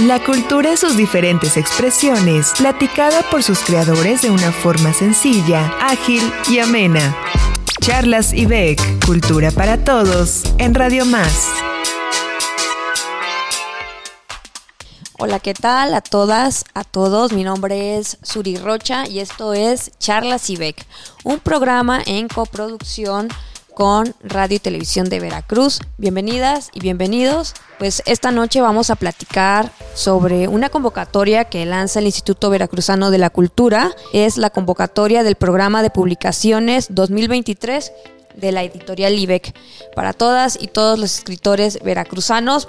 La 0.00 0.24
cultura 0.24 0.72
y 0.72 0.76
sus 0.78 0.96
diferentes 0.96 1.58
expresiones, 1.58 2.54
platicada 2.56 3.20
por 3.30 3.42
sus 3.42 3.58
creadores 3.60 4.22
de 4.22 4.30
una 4.30 4.50
forma 4.50 4.94
sencilla, 4.94 5.70
ágil 5.82 6.22
y 6.48 6.60
amena. 6.60 7.14
Charlas 7.78 8.32
IBEC, 8.32 9.04
Cultura 9.04 9.50
para 9.50 9.84
Todos, 9.84 10.44
en 10.56 10.74
Radio 10.74 11.04
Más. 11.04 11.46
Hola, 15.18 15.40
¿qué 15.40 15.52
tal 15.52 15.92
a 15.92 16.00
todas, 16.00 16.64
a 16.72 16.84
todos? 16.84 17.34
Mi 17.34 17.44
nombre 17.44 17.98
es 17.98 18.16
Suri 18.22 18.56
Rocha 18.56 19.06
y 19.06 19.18
esto 19.18 19.52
es 19.52 19.90
Charlas 19.98 20.48
IBEC, 20.48 20.86
un 21.22 21.38
programa 21.38 22.00
en 22.06 22.28
coproducción 22.28 23.28
con 23.74 24.14
Radio 24.22 24.56
y 24.56 24.60
Televisión 24.60 25.08
de 25.08 25.20
Veracruz. 25.20 25.80
Bienvenidas 25.98 26.70
y 26.72 26.80
bienvenidos. 26.80 27.54
Pues 27.78 28.02
esta 28.06 28.30
noche 28.30 28.60
vamos 28.60 28.90
a 28.90 28.96
platicar 28.96 29.72
sobre 29.94 30.48
una 30.48 30.68
convocatoria 30.68 31.46
que 31.46 31.64
lanza 31.66 32.00
el 32.00 32.06
Instituto 32.06 32.50
Veracruzano 32.50 33.10
de 33.10 33.18
la 33.18 33.30
Cultura. 33.30 33.90
Es 34.12 34.36
la 34.36 34.50
convocatoria 34.50 35.22
del 35.22 35.36
programa 35.36 35.82
de 35.82 35.90
publicaciones 35.90 36.88
2023 36.90 37.92
de 38.36 38.52
la 38.52 38.62
editorial 38.62 39.18
IBEC. 39.18 39.54
Para 39.94 40.12
todas 40.12 40.58
y 40.60 40.68
todos 40.68 40.98
los 40.98 41.18
escritores 41.18 41.78
veracruzanos, 41.82 42.68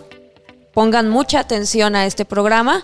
pongan 0.74 1.10
mucha 1.10 1.40
atención 1.40 1.96
a 1.96 2.06
este 2.06 2.26
programa 2.26 2.84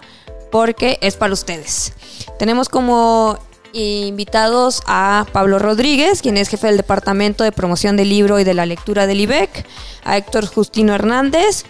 porque 0.51 0.97
es 1.01 1.15
para 1.15 1.33
ustedes. 1.33 1.93
Tenemos 2.37 2.69
como 2.69 3.37
invitados 3.73 4.81
a 4.87 5.25
Pablo 5.31 5.59
Rodríguez, 5.59 6.21
quien 6.21 6.37
es 6.37 6.49
jefe 6.49 6.67
del 6.67 6.77
Departamento 6.77 7.43
de 7.43 7.51
Promoción 7.51 7.97
del 7.97 8.09
Libro 8.09 8.39
y 8.39 8.43
de 8.43 8.53
la 8.53 8.65
Lectura 8.65 9.07
del 9.07 9.21
IBEC, 9.21 9.65
a 10.03 10.17
Héctor 10.17 10.45
Justino 10.47 10.93
Hernández, 10.93 11.65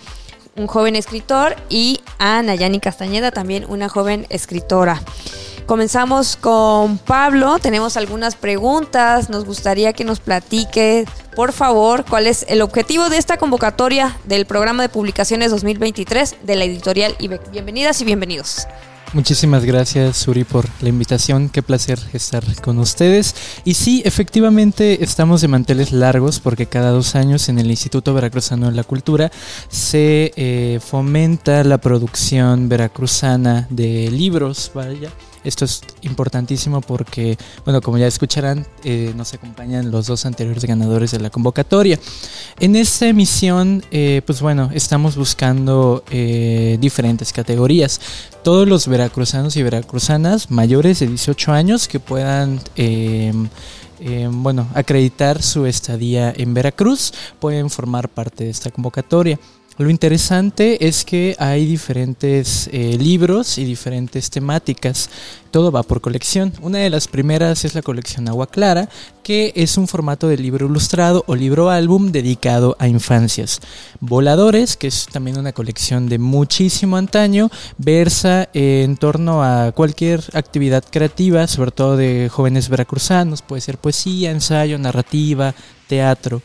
un 0.56 0.68
joven 0.68 0.96
escritor, 0.96 1.56
y 1.70 2.02
a 2.18 2.42
Nayani 2.42 2.80
Castañeda, 2.80 3.32
también 3.32 3.66
una 3.68 3.90
joven 3.90 4.26
escritora. 4.30 5.02
Comenzamos 5.66 6.36
con 6.36 6.98
Pablo, 6.98 7.60
tenemos 7.60 7.96
algunas 7.96 8.36
preguntas, 8.36 9.30
nos 9.30 9.46
gustaría 9.46 9.94
que 9.94 10.04
nos 10.04 10.20
platique, 10.20 11.06
por 11.36 11.54
favor, 11.54 12.06
cuál 12.10 12.26
es 12.26 12.44
el 12.50 12.64
objetivo 12.64 13.08
de 13.10 13.18
esta 13.18 13.38
convocatoria 13.38 14.18
del 14.26 14.48
programa 14.48 14.82
de 14.82 14.90
publicaciones 14.90 15.52
2023 15.52 16.38
de 16.42 16.56
la 16.56 16.64
editorial 16.64 17.16
IBEC. 17.20 17.52
Bienvenidas 17.52 18.02
y 18.02 18.06
bienvenidos. 18.06 18.68
Muchísimas 19.14 19.66
gracias, 19.66 20.18
Suri, 20.18 20.44
por 20.44 20.66
la 20.82 20.90
invitación. 20.90 21.50
Qué 21.50 21.64
placer 21.64 22.00
estar 22.14 22.44
con 22.62 22.78
ustedes. 22.78 23.34
Y 23.66 23.74
sí, 23.74 24.04
efectivamente, 24.06 25.04
estamos 25.04 25.42
de 25.42 25.48
manteles 25.48 25.92
largos 25.92 26.40
porque 26.40 26.68
cada 26.68 26.92
dos 26.92 27.16
años 27.16 27.50
en 27.50 27.58
el 27.58 27.72
Instituto 27.72 28.14
Veracruzano 28.14 28.68
de 28.68 28.76
la 28.76 28.84
Cultura 28.84 29.32
se 29.68 30.32
eh, 30.36 30.80
fomenta 30.80 31.64
la 31.64 31.80
producción 31.80 32.70
veracruzana 32.70 33.66
de 33.72 34.12
libros, 34.12 34.72
vaya 34.76 35.10
esto 35.44 35.66
es 35.66 35.82
importantísimo 36.02 36.82
porque, 36.82 37.38
bueno, 37.66 37.82
como 37.82 37.98
ya 37.98 38.08
escucharán, 38.08 38.66
eh, 38.84 39.14
nos 39.16 39.34
acompañan 39.34 39.92
los 39.92 40.08
dos 40.08 40.26
anteriores 40.26 40.66
ganadores 40.66 41.12
de 41.12 41.20
la 41.20 41.30
convocatoria. 41.30 42.00
En 42.60 42.76
esta 42.76 43.08
emisión, 43.08 43.84
eh, 43.92 44.22
pues 44.26 44.42
bueno, 44.42 44.70
estamos 44.74 45.16
buscando 45.16 46.04
eh, 46.12 46.78
diferentes 46.80 47.32
categorías. 47.32 48.02
Todos 48.44 48.68
los 48.68 48.88
veracruzanos 48.88 49.56
y 49.56 49.64
veracruzanas 49.64 50.52
mayores 50.52 51.00
de 51.00 51.08
18 51.08 51.52
años 51.52 51.88
que 51.88 52.00
puedan... 52.00 52.62
bueno, 54.32 54.66
acreditar 54.76 55.42
su 55.42 55.66
estadía 55.66 56.34
en 56.36 56.54
Veracruz 56.54 57.14
pueden 57.40 57.70
formar 57.70 58.08
parte 58.08 58.46
de 58.46 58.50
esta 58.50 58.72
convocatoria. 58.72 59.38
Lo 59.80 59.90
interesante 59.90 60.86
es 60.86 61.06
que 61.06 61.38
hay 61.40 61.66
diferentes 61.66 62.70
eh, 62.74 62.98
libros 63.00 63.58
y 63.58 63.64
diferentes 63.64 64.30
temáticas. 64.30 65.10
Todo 65.52 65.72
va 65.72 65.84
por 65.84 66.02
colección. 66.02 66.52
Una 66.62 66.80
de 66.80 66.90
las 66.90 67.08
primeras 67.08 67.64
es 67.64 67.76
la 67.76 67.82
colección 67.82 68.28
Agua 68.28 68.48
Clara, 68.48 68.90
que 69.24 69.54
es 69.56 69.78
un 69.78 69.88
formato 69.88 70.28
de 70.28 70.36
libro 70.36 70.66
ilustrado 70.66 71.24
o 71.28 71.36
libro 71.36 71.70
álbum 71.70 72.12
dedicado 72.12 72.76
a 72.78 72.90
infancias. 72.90 73.62
Voladores, 74.02 74.76
que 74.76 74.88
es 74.88 75.06
también 75.06 75.40
una 75.40 75.54
colección 75.54 76.10
de 76.10 76.20
muchísimo 76.20 76.98
antaño, 76.98 77.50
versa 77.78 78.50
en 78.54 78.98
torno 78.98 79.46
a 79.46 79.72
cualquier 79.72 80.22
actividad 80.34 80.84
creativa, 80.92 81.48
sobre 81.48 81.72
todo 81.72 81.96
de 81.96 82.28
jóvenes 82.30 82.68
veracruzanos. 82.68 83.42
Puede 83.42 83.62
ser 83.62 83.78
poesía, 83.78 84.32
ensayo, 84.32 84.78
narrativa, 84.78 85.56
teatro. 85.88 86.42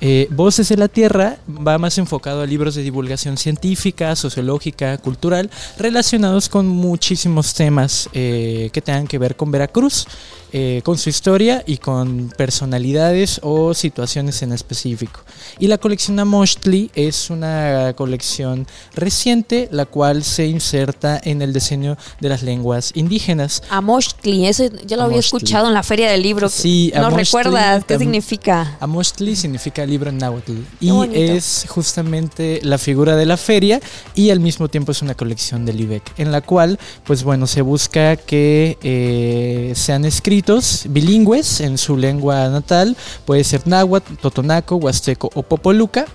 Eh, 0.00 0.28
Voces 0.30 0.68
de 0.68 0.76
la 0.76 0.88
Tierra 0.88 1.38
va 1.48 1.78
más 1.78 1.98
enfocado 1.98 2.42
a 2.42 2.46
libros 2.46 2.74
de 2.74 2.82
divulgación 2.82 3.36
científica, 3.36 4.14
sociológica, 4.14 4.98
cultural, 4.98 5.50
relacionados 5.76 6.48
con 6.48 6.66
muchísimos 6.66 7.54
temas 7.54 8.08
eh, 8.12 8.70
que 8.72 8.80
tengan 8.80 9.06
que 9.06 9.18
ver 9.18 9.36
con 9.36 9.50
Veracruz. 9.50 10.06
Eh, 10.50 10.80
con 10.82 10.96
su 10.96 11.10
historia 11.10 11.62
y 11.66 11.76
con 11.76 12.32
personalidades 12.34 13.38
o 13.42 13.74
situaciones 13.74 14.40
en 14.40 14.52
específico. 14.52 15.20
Y 15.58 15.66
la 15.66 15.76
colección 15.76 16.18
Amochtli 16.18 16.90
es 16.94 17.28
una 17.28 17.92
colección 17.94 18.66
reciente, 18.94 19.68
la 19.72 19.84
cual 19.84 20.24
se 20.24 20.46
inserta 20.46 21.20
en 21.22 21.42
el 21.42 21.52
diseño 21.52 21.98
de 22.20 22.30
las 22.30 22.42
lenguas 22.42 22.92
indígenas. 22.94 23.62
Amochtli, 23.68 24.46
eso 24.46 24.64
ya 24.86 24.96
lo 24.96 25.02
había 25.02 25.18
escuchado 25.18 25.68
en 25.68 25.74
la 25.74 25.82
Feria 25.82 26.10
del 26.10 26.22
Libro. 26.22 26.48
Sí, 26.48 26.92
¿No 26.96 27.10
recuerdas 27.10 27.84
qué 27.84 27.98
significa? 27.98 28.78
Amochtli 28.80 29.36
significa 29.36 29.84
libro 29.84 30.08
en 30.08 30.16
náhuatl 30.16 30.52
y 30.80 30.90
es 31.12 31.66
justamente 31.68 32.60
la 32.62 32.78
figura 32.78 33.16
de 33.16 33.26
la 33.26 33.36
feria 33.36 33.80
y 34.14 34.30
al 34.30 34.40
mismo 34.40 34.68
tiempo 34.68 34.92
es 34.92 35.02
una 35.02 35.14
colección 35.14 35.66
del 35.66 35.78
IBEC, 35.78 36.02
en 36.16 36.32
la 36.32 36.40
cual, 36.40 36.78
pues 37.04 37.22
bueno, 37.22 37.46
se 37.46 37.60
busca 37.60 38.16
que 38.16 38.78
eh, 38.82 39.72
sean 39.74 40.06
escritos 40.06 40.37
bilingües 40.88 41.60
en 41.60 41.78
su 41.78 41.96
lengua 41.96 42.48
natal, 42.48 42.96
puede 43.24 43.44
ser 43.44 43.66
náhuatl, 43.66 44.14
totonaco, 44.16 44.76
huasteco 44.76 45.30
o 45.34 45.42
popoluca 45.42 46.06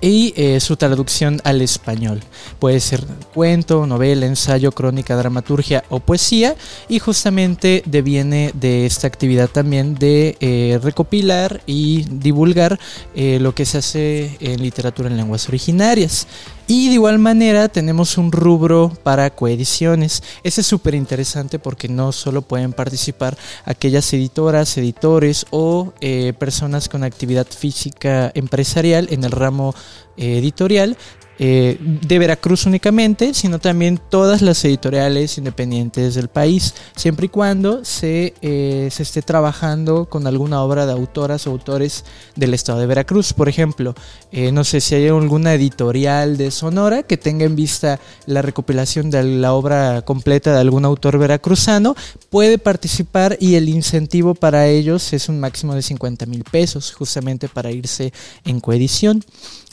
y 0.00 0.32
eh, 0.36 0.60
su 0.60 0.76
traducción 0.76 1.40
al 1.44 1.60
español. 1.60 2.20
Puede 2.58 2.80
ser 2.80 3.04
cuento, 3.34 3.86
novela, 3.86 4.26
ensayo, 4.26 4.72
crónica, 4.72 5.16
dramaturgia 5.16 5.84
o 5.88 6.00
poesía 6.00 6.56
y 6.88 6.98
justamente 6.98 7.82
deviene 7.86 8.52
de 8.54 8.86
esta 8.86 9.06
actividad 9.06 9.48
también 9.48 9.94
de 9.94 10.36
eh, 10.40 10.78
recopilar 10.82 11.62
y 11.66 12.04
divulgar 12.10 12.78
eh, 13.14 13.38
lo 13.40 13.54
que 13.54 13.64
se 13.64 13.78
hace 13.78 14.36
en 14.40 14.62
literatura 14.62 15.08
en 15.08 15.16
lenguas 15.16 15.48
originarias. 15.48 16.26
Y 16.70 16.88
de 16.88 16.94
igual 16.94 17.18
manera 17.18 17.70
tenemos 17.70 18.18
un 18.18 18.30
rubro 18.30 18.92
para 19.02 19.30
coediciones. 19.30 20.22
Ese 20.42 20.60
es 20.60 20.66
súper 20.66 20.94
interesante 20.94 21.58
porque 21.58 21.88
no 21.88 22.12
solo 22.12 22.42
pueden 22.42 22.74
participar 22.74 23.38
aquellas 23.64 24.12
editoras, 24.12 24.76
editores 24.76 25.46
o 25.48 25.94
personas 26.38 26.90
con 26.90 27.04
actividad 27.04 27.46
física 27.46 28.30
empresarial 28.34 29.08
en 29.10 29.24
el 29.24 29.30
ramo 29.30 29.74
editorial, 30.18 30.98
eh, 31.38 31.78
de 31.80 32.18
Veracruz 32.18 32.66
únicamente, 32.66 33.32
sino 33.32 33.58
también 33.58 34.00
todas 34.10 34.42
las 34.42 34.64
editoriales 34.64 35.38
independientes 35.38 36.14
del 36.14 36.28
país, 36.28 36.74
siempre 36.96 37.26
y 37.26 37.28
cuando 37.28 37.84
se, 37.84 38.34
eh, 38.42 38.88
se 38.90 39.02
esté 39.04 39.22
trabajando 39.22 40.06
con 40.06 40.26
alguna 40.26 40.62
obra 40.62 40.84
de 40.84 40.92
autoras 40.92 41.46
o 41.46 41.50
autores 41.50 42.04
del 42.34 42.54
estado 42.54 42.80
de 42.80 42.86
Veracruz. 42.86 43.32
Por 43.32 43.48
ejemplo, 43.48 43.94
eh, 44.32 44.50
no 44.50 44.64
sé 44.64 44.80
si 44.80 44.96
hay 44.96 45.06
alguna 45.08 45.54
editorial 45.54 46.36
de 46.36 46.50
Sonora 46.50 47.04
que 47.04 47.16
tenga 47.16 47.44
en 47.44 47.54
vista 47.54 48.00
la 48.26 48.42
recopilación 48.42 49.10
de 49.10 49.22
la 49.22 49.52
obra 49.52 50.02
completa 50.02 50.52
de 50.52 50.60
algún 50.60 50.84
autor 50.84 51.18
veracruzano, 51.18 51.94
puede 52.30 52.58
participar 52.58 53.36
y 53.40 53.54
el 53.54 53.68
incentivo 53.68 54.34
para 54.34 54.66
ellos 54.66 55.12
es 55.12 55.28
un 55.28 55.38
máximo 55.38 55.74
de 55.74 55.82
50 55.82 56.26
mil 56.26 56.44
pesos, 56.44 56.92
justamente 56.92 57.48
para 57.48 57.70
irse 57.70 58.12
en 58.44 58.60
coedición. 58.60 59.24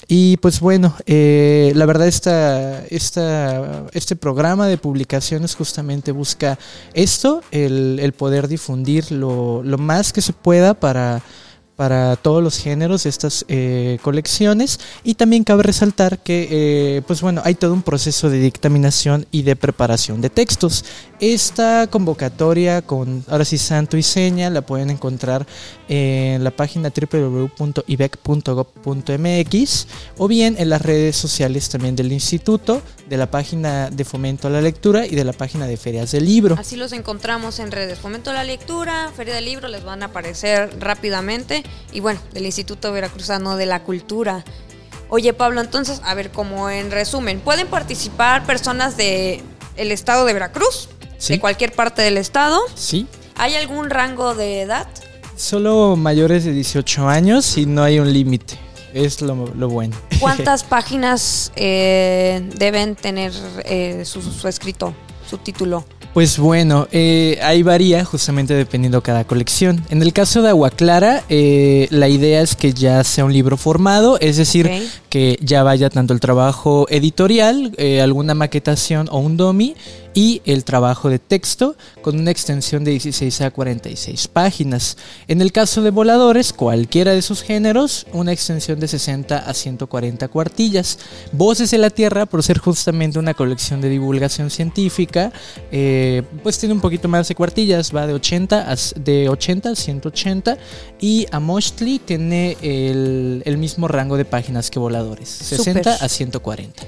Y 0.07 0.37
pues 0.37 0.59
bueno, 0.59 0.95
eh, 1.07 1.71
la 1.75 1.85
verdad 1.85 2.07
esta, 2.07 2.85
esta, 2.87 3.85
este 3.93 4.15
programa 4.15 4.67
de 4.67 4.77
publicaciones 4.77 5.55
justamente 5.55 6.11
busca 6.11 6.59
esto, 6.93 7.41
el, 7.51 7.99
el 7.99 8.13
poder 8.13 8.47
difundir 8.47 9.11
lo, 9.11 9.63
lo 9.63 9.77
más 9.79 10.13
que 10.13 10.21
se 10.21 10.33
pueda 10.33 10.75
para 10.75 11.23
para 11.75 12.15
todos 12.15 12.43
los 12.43 12.57
géneros 12.57 13.03
de 13.03 13.09
estas 13.09 13.45
eh, 13.47 13.99
colecciones. 14.01 14.79
Y 15.03 15.15
también 15.15 15.43
cabe 15.43 15.63
resaltar 15.63 16.19
que 16.19 16.47
eh, 16.49 17.01
pues 17.05 17.21
bueno 17.21 17.41
hay 17.43 17.55
todo 17.55 17.73
un 17.73 17.81
proceso 17.81 18.29
de 18.29 18.39
dictaminación 18.39 19.25
y 19.31 19.41
de 19.43 19.55
preparación 19.55 20.21
de 20.21 20.29
textos. 20.29 20.85
Esta 21.19 21.87
convocatoria 21.87 22.81
con 22.81 23.23
ahora 23.29 23.45
sí 23.45 23.57
santo 23.57 23.95
y 23.97 24.03
seña 24.03 24.49
la 24.49 24.61
pueden 24.61 24.89
encontrar 24.89 25.47
en 25.87 26.43
la 26.43 26.51
página 26.51 26.89
www.ibec.gov.mx 26.89 29.87
o 30.17 30.27
bien 30.27 30.55
en 30.57 30.69
las 30.69 30.81
redes 30.81 31.15
sociales 31.15 31.69
también 31.69 31.95
del 31.95 32.11
instituto 32.11 32.81
de 33.07 33.15
la 33.17 33.31
página 33.31 33.89
de 33.89 34.03
fomento 34.03 34.47
a 34.47 34.51
la 34.51 34.61
lectura 34.61 35.05
y 35.05 35.15
de 35.15 35.23
la 35.23 35.33
página 35.33 35.67
de 35.67 35.77
ferias 35.77 36.11
del 36.11 36.25
libro. 36.25 36.55
Así 36.59 36.75
los 36.75 36.91
encontramos 36.91 37.59
en 37.59 37.71
redes 37.71 37.99
fomento 37.99 38.31
a 38.31 38.33
la 38.33 38.43
lectura 38.43 39.11
feria 39.15 39.35
del 39.35 39.45
libro 39.45 39.67
les 39.67 39.83
van 39.83 40.03
a 40.03 40.07
aparecer 40.07 40.69
rápidamente 40.79 41.63
y 41.91 41.99
bueno, 41.99 42.19
del 42.33 42.45
Instituto 42.45 42.91
Veracruzano 42.91 43.57
de 43.57 43.65
la 43.65 43.83
Cultura. 43.83 44.43
Oye, 45.09 45.33
Pablo, 45.33 45.61
entonces, 45.61 46.01
a 46.03 46.13
ver, 46.13 46.31
como 46.31 46.69
en 46.69 46.91
resumen, 46.91 47.39
¿pueden 47.39 47.67
participar 47.67 48.45
personas 48.45 48.97
de 48.97 49.41
el 49.77 49.91
estado 49.91 50.25
de 50.25 50.33
Veracruz? 50.33 50.89
Sí. 51.17 51.33
De 51.33 51.39
cualquier 51.39 51.71
parte 51.71 52.01
del 52.01 52.17
estado. 52.17 52.59
Sí. 52.75 53.07
¿Hay 53.35 53.55
algún 53.55 53.89
rango 53.89 54.35
de 54.35 54.61
edad? 54.61 54.87
Solo 55.35 55.95
mayores 55.95 56.45
de 56.45 56.53
18 56.53 57.07
años 57.07 57.57
y 57.57 57.65
no 57.65 57.83
hay 57.83 57.99
un 57.99 58.11
límite. 58.11 58.57
Es 58.93 59.21
lo, 59.21 59.47
lo 59.55 59.69
bueno. 59.69 59.95
¿Cuántas 60.19 60.63
páginas 60.63 61.51
eh, 61.55 62.49
deben 62.55 62.95
tener 62.95 63.33
eh, 63.65 64.03
su, 64.05 64.21
su 64.21 64.47
escrito, 64.47 64.93
su 65.29 65.37
título? 65.37 65.85
Pues 66.15 66.39
bueno, 66.39 66.87
eh, 66.93 67.37
ahí 67.43 67.61
varía 67.61 68.05
justamente 68.05 68.53
dependiendo 68.53 69.03
cada 69.03 69.25
colección. 69.25 69.83
En 69.89 70.01
el 70.01 70.13
caso 70.13 70.41
de 70.41 70.47
Agua 70.47 70.69
Clara, 70.69 71.25
eh, 71.27 71.89
la 71.91 72.07
idea 72.07 72.41
es 72.41 72.55
que 72.55 72.71
ya 72.71 73.03
sea 73.03 73.25
un 73.25 73.33
libro 73.33 73.57
formado, 73.57 74.17
es 74.21 74.37
decir. 74.37 74.71
Que 75.15 75.39
ya 75.39 75.63
vaya 75.63 75.89
tanto 75.89 76.13
el 76.13 76.19
trabajo 76.19 76.87
editorial, 76.89 77.71
eh, 77.77 78.01
alguna 78.01 78.33
maquetación 78.33 79.07
o 79.09 79.19
un 79.19 79.37
domi, 79.37 79.73
y 80.15 80.41
el 80.45 80.63
trabajo 80.63 81.09
de 81.09 81.19
texto 81.19 81.75
con 82.01 82.17
una 82.17 82.31
extensión 82.31 82.83
de 82.83 82.91
16 82.91 83.41
a 83.41 83.51
46 83.51 84.29
páginas. 84.29 84.97
En 85.27 85.41
el 85.41 85.51
caso 85.51 85.83
de 85.83 85.91
Voladores, 85.91 86.53
cualquiera 86.53 87.11
de 87.11 87.21
sus 87.21 87.43
géneros, 87.43 88.07
una 88.13 88.31
extensión 88.31 88.79
de 88.79 88.87
60 88.87 89.37
a 89.37 89.53
140 89.53 90.29
cuartillas. 90.29 90.97
Voces 91.33 91.69
de 91.71 91.77
la 91.77 91.89
Tierra, 91.89 92.25
por 92.25 92.41
ser 92.43 92.59
justamente 92.59 93.19
una 93.19 93.33
colección 93.33 93.81
de 93.81 93.89
divulgación 93.89 94.49
científica, 94.49 95.33
eh, 95.71 96.23
pues 96.41 96.57
tiene 96.57 96.73
un 96.73 96.81
poquito 96.81 97.09
más 97.09 97.27
de 97.27 97.35
cuartillas, 97.35 97.93
va 97.93 98.07
de 98.07 98.13
80 98.13 98.71
a, 98.71 98.75
de 98.97 99.27
80 99.27 99.69
a 99.69 99.75
180 99.75 100.57
y 101.01 101.27
Amochtli 101.31 101.99
tiene 101.99 102.55
el, 102.61 103.43
el 103.45 103.57
mismo 103.57 103.89
rango 103.89 104.15
de 104.15 104.23
páginas 104.23 104.71
que 104.71 104.79
Voladores, 104.79 105.04
60 105.13 105.93
Súper. 105.93 106.05
a 106.05 106.09
140. 106.09 106.83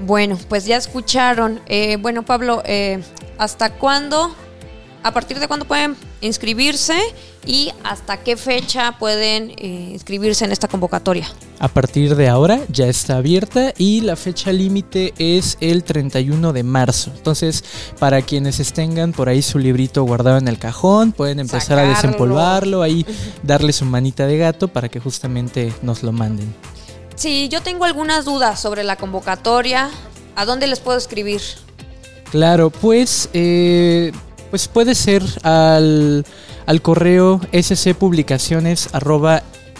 Bueno, 0.00 0.38
pues 0.48 0.64
ya 0.64 0.76
escucharon. 0.76 1.60
Eh, 1.66 1.96
bueno, 2.00 2.24
Pablo, 2.24 2.62
eh, 2.64 3.02
¿hasta 3.38 3.74
cuándo? 3.74 4.34
¿A 5.02 5.12
partir 5.12 5.38
de 5.38 5.48
cuándo 5.48 5.66
pueden 5.66 5.96
inscribirse? 6.20 6.98
¿Y 7.46 7.72
hasta 7.84 8.18
qué 8.18 8.36
fecha 8.36 8.98
pueden 8.98 9.50
eh, 9.56 9.90
inscribirse 9.92 10.44
en 10.44 10.52
esta 10.52 10.68
convocatoria? 10.68 11.26
A 11.58 11.68
partir 11.68 12.14
de 12.14 12.28
ahora 12.28 12.60
ya 12.68 12.86
está 12.86 13.16
abierta 13.16 13.72
y 13.78 14.02
la 14.02 14.16
fecha 14.16 14.52
límite 14.52 15.14
es 15.18 15.56
el 15.60 15.84
31 15.84 16.52
de 16.52 16.62
marzo. 16.62 17.12
Entonces, 17.16 17.64
para 17.98 18.20
quienes 18.20 18.72
tengan 18.72 19.12
por 19.12 19.30
ahí 19.30 19.40
su 19.40 19.58
librito 19.58 20.02
guardado 20.04 20.36
en 20.36 20.48
el 20.48 20.58
cajón, 20.58 21.12
pueden 21.12 21.40
empezar 21.40 21.78
a 21.78 21.88
desempolvarlo, 21.88 22.82
ahí 22.82 23.06
darle 23.42 23.72
su 23.72 23.86
manita 23.86 24.26
de 24.26 24.36
gato 24.36 24.68
para 24.68 24.90
que 24.90 25.00
justamente 25.00 25.72
nos 25.82 26.02
lo 26.02 26.12
manden. 26.12 26.54
Si 27.20 27.50
yo 27.50 27.60
tengo 27.60 27.84
algunas 27.84 28.24
dudas 28.24 28.58
sobre 28.58 28.82
la 28.82 28.96
convocatoria, 28.96 29.90
¿a 30.36 30.46
dónde 30.46 30.66
les 30.66 30.80
puedo 30.80 30.96
escribir? 30.96 31.42
Claro, 32.30 32.70
pues, 32.70 33.28
eh, 33.34 34.10
pues 34.48 34.68
puede 34.68 34.94
ser 34.94 35.22
al, 35.42 36.24
al 36.64 36.80
correo 36.80 37.42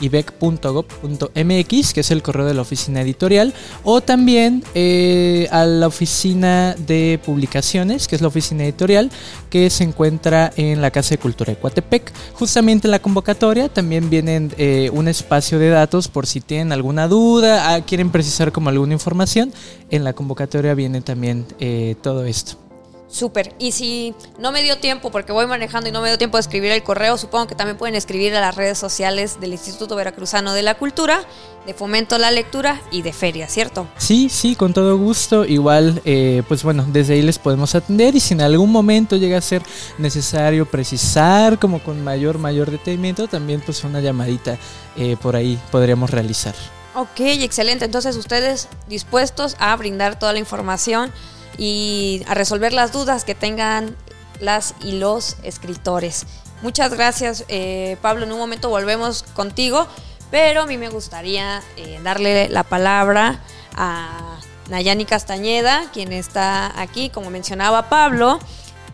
scpublicaciones.ibec.gov.mx, 0.00 1.93
que 1.93 2.00
es 2.00 2.11
el 2.11 2.23
correo 2.23 2.47
de 2.47 2.55
la 2.55 2.62
oficina 2.62 3.02
editorial, 3.02 3.52
o 3.85 4.00
también 4.00 4.64
eh, 4.75 5.47
a 5.50 5.67
la 5.67 5.87
oficina 5.87 6.75
de 6.75 7.20
publicaciones, 7.25 8.08
que 8.08 8.17
es 8.17 8.23
la 8.23 8.29
oficina 8.29 8.64
editorial, 8.64 9.11
que 9.50 9.69
se 9.70 9.85
encuentra 9.85 10.52
en 10.56 10.81
la 10.81 10.91
Casa 10.91 11.11
de 11.11 11.19
Cultura 11.19 11.52
de 11.52 11.58
Coatepec. 11.58 12.12
Justamente 12.35 12.87
en 12.87 12.93
la 12.93 13.00
convocatoria 13.00 13.69
también 13.69 14.08
vienen 14.11 14.52
eh, 14.56 14.91
un 14.93 15.08
espacio 15.08 15.58
de 15.58 15.69
datos 15.69 16.08
por 16.08 16.26
si 16.26 16.41
tienen 16.41 16.73
alguna 16.73 17.08
duda, 17.08 17.75
ah, 17.75 17.82
quieren 17.82 18.11
precisar 18.11 18.53
como 18.53 18.70
alguna 18.70 18.94
información. 18.94 19.53
En 19.91 20.05
la 20.05 20.12
convocatoria 20.12 20.75
viene 20.75 21.00
también 21.00 21.46
eh, 21.58 21.96
todo 22.03 22.25
esto. 22.25 22.69
Súper. 23.10 23.54
Y 23.58 23.72
si 23.72 24.14
no 24.38 24.52
me 24.52 24.62
dio 24.62 24.78
tiempo, 24.78 25.10
porque 25.10 25.32
voy 25.32 25.46
manejando 25.46 25.88
y 25.88 25.92
no 25.92 26.00
me 26.00 26.08
dio 26.08 26.16
tiempo 26.16 26.36
de 26.36 26.42
escribir 26.42 26.70
el 26.70 26.84
correo, 26.84 27.18
supongo 27.18 27.48
que 27.48 27.56
también 27.56 27.76
pueden 27.76 27.96
escribir 27.96 28.34
a 28.36 28.40
las 28.40 28.54
redes 28.54 28.78
sociales 28.78 29.40
del 29.40 29.52
Instituto 29.52 29.96
Veracruzano 29.96 30.52
de 30.52 30.62
la 30.62 30.76
Cultura, 30.76 31.24
de 31.66 31.74
Fomento 31.74 32.14
a 32.14 32.18
la 32.18 32.30
Lectura 32.30 32.80
y 32.92 33.02
de 33.02 33.12
Feria, 33.12 33.48
¿cierto? 33.48 33.88
Sí, 33.98 34.28
sí, 34.28 34.54
con 34.54 34.72
todo 34.72 34.96
gusto. 34.96 35.44
Igual, 35.44 36.00
eh, 36.04 36.44
pues 36.46 36.62
bueno, 36.62 36.86
desde 36.86 37.14
ahí 37.14 37.22
les 37.22 37.40
podemos 37.40 37.74
atender 37.74 38.14
y 38.14 38.20
si 38.20 38.34
en 38.34 38.42
algún 38.42 38.70
momento 38.70 39.16
llega 39.16 39.38
a 39.38 39.42
ser 39.42 39.62
necesario 39.98 40.64
precisar 40.66 41.58
como 41.58 41.80
con 41.80 42.04
mayor, 42.04 42.38
mayor 42.38 42.70
detenimiento, 42.70 43.26
también 43.26 43.60
pues 43.60 43.82
una 43.82 44.00
llamadita 44.00 44.56
eh, 44.96 45.16
por 45.20 45.34
ahí 45.34 45.58
podríamos 45.72 46.10
realizar. 46.10 46.54
Ok, 46.94 47.20
excelente. 47.20 47.84
Entonces 47.84 48.16
ustedes 48.16 48.68
dispuestos 48.88 49.56
a 49.58 49.74
brindar 49.74 50.18
toda 50.18 50.32
la 50.32 50.38
información 50.38 51.12
y 51.60 52.24
a 52.26 52.32
resolver 52.32 52.72
las 52.72 52.90
dudas 52.90 53.24
que 53.24 53.34
tengan 53.34 53.94
las 54.40 54.74
y 54.80 54.92
los 54.92 55.36
escritores. 55.42 56.24
Muchas 56.62 56.94
gracias, 56.94 57.44
eh, 57.48 57.98
Pablo. 58.00 58.24
En 58.24 58.32
un 58.32 58.38
momento 58.38 58.70
volvemos 58.70 59.24
contigo, 59.34 59.86
pero 60.30 60.62
a 60.62 60.66
mí 60.66 60.78
me 60.78 60.88
gustaría 60.88 61.62
eh, 61.76 62.00
darle 62.02 62.48
la 62.48 62.64
palabra 62.64 63.40
a 63.76 64.38
Nayani 64.70 65.04
Castañeda, 65.04 65.90
quien 65.92 66.14
está 66.14 66.80
aquí, 66.80 67.10
como 67.10 67.28
mencionaba 67.28 67.90
Pablo. 67.90 68.38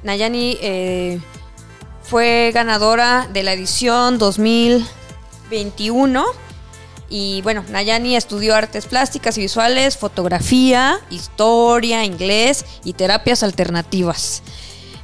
Nayani 0.02 0.58
eh, 0.60 1.20
fue 2.02 2.50
ganadora 2.52 3.28
de 3.32 3.44
la 3.44 3.52
edición 3.52 4.18
2021 4.18 6.24
y 7.08 7.41
bueno, 7.43 7.64
Nayani 7.69 8.17
estudió 8.17 8.55
artes 8.55 8.87
plásticas 8.87 9.38
y 9.38 9.43
visuales, 9.43 9.97
fotografía, 9.97 10.99
historia, 11.11 12.05
inglés 12.05 12.64
y 12.85 12.94
terapias 12.94 13.43
alternativas. 13.43 14.43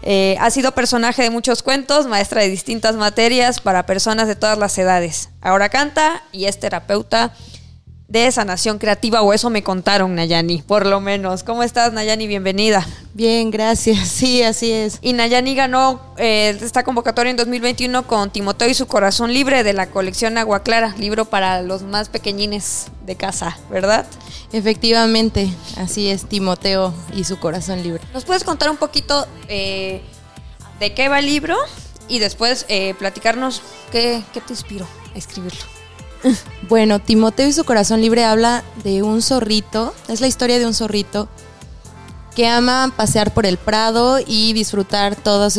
Eh, 0.03 0.37
ha 0.41 0.51
sido 0.51 0.73
personaje 0.73 1.23
de 1.23 1.31
muchos 1.31 1.63
cuentos, 1.63 2.09
maestra 2.09 2.43
de 2.43 2.49
distintas 2.49 2.97
materias 2.97 3.61
para 3.61 3.87
personas 3.87 4.27
de 4.27 4.35
todas 4.35 4.59
las 4.59 4.77
edades. 4.79 5.31
Ahora 5.41 5.69
canta 5.69 6.25
y 6.33 6.47
es 6.47 6.59
terapeuta 6.59 7.35
de 8.13 8.31
sanación 8.31 8.79
creativa, 8.79 9.23
o 9.23 9.33
eso 9.33 9.49
me 9.49 9.63
contaron, 9.63 10.15
Nayani, 10.15 10.61
por 10.61 10.85
lo 10.85 11.01
menos. 11.01 11.43
¿Cómo 11.43 11.63
estás, 11.63 11.95
Nayani? 11.95 12.27
Bienvenida. 12.27 12.87
Bien, 13.15 13.51
gracias. 13.51 14.07
Sí, 14.07 14.43
así 14.43 14.71
es. 14.71 14.99
Y 15.01 15.15
Nayani 15.15 15.55
ganó 15.55 15.99
eh, 16.19 16.55
esta 16.61 16.85
convocatoria 16.85 17.31
en 17.31 17.39
2021 17.39 18.07
con 18.07 18.31
Timoteo 18.31 18.69
y 18.69 18.75
su 18.75 18.87
corazón 18.87 19.33
libre 19.33 19.65
de 19.65 19.73
la 19.73 19.89
colección 19.89 20.37
Agua 20.37 20.63
Clara, 20.63 20.95
libro 20.99 21.25
para 21.25 21.63
los 21.63 21.85
más 21.85 22.11
pequeñines 22.11 22.89
de 23.07 23.17
casa, 23.17 23.57
¿verdad? 23.71 24.05
Efectivamente, 24.53 25.51
así 25.79 26.11
es, 26.11 26.27
Timoteo 26.27 26.93
y 27.15 27.25
su 27.25 27.39
corazón 27.39 27.83
libre. 27.83 28.03
¿Nos 28.13 28.27
puedes 28.27 28.45
contar 28.45 28.69
un 28.69 28.77
poquito 28.77 29.27
eh, 29.49 30.03
de 30.81 30.93
qué 30.93 31.09
va 31.09 31.21
el 31.21 31.27
libro 31.27 31.57
y 32.09 32.19
después 32.19 32.67
eh, 32.69 32.93
platicarnos 32.99 33.63
qué, 33.91 34.23
qué 34.35 34.43
te 34.43 34.53
inspiró 34.53 34.87
a 35.15 35.19
escribirlo? 35.19 35.72
Bueno, 36.69 37.01
Timoteo 37.01 37.49
y 37.49 37.53
su 37.53 37.65
corazón 37.65 38.01
libre 38.01 38.25
habla 38.25 38.63
de 38.85 39.03
un 39.03 39.21
zorrito, 39.23 39.95
es 40.09 40.21
la 40.21 40.27
historia 40.27 40.59
de 40.59 40.67
un 40.67 40.75
zorrito 40.75 41.29
que 42.35 42.47
ama 42.47 42.93
pasear 42.97 43.35
por 43.35 43.45
el 43.45 43.59
prado 43.59 44.19
y 44.27 44.55
disfrutar 44.55 45.17
todas 45.17 45.59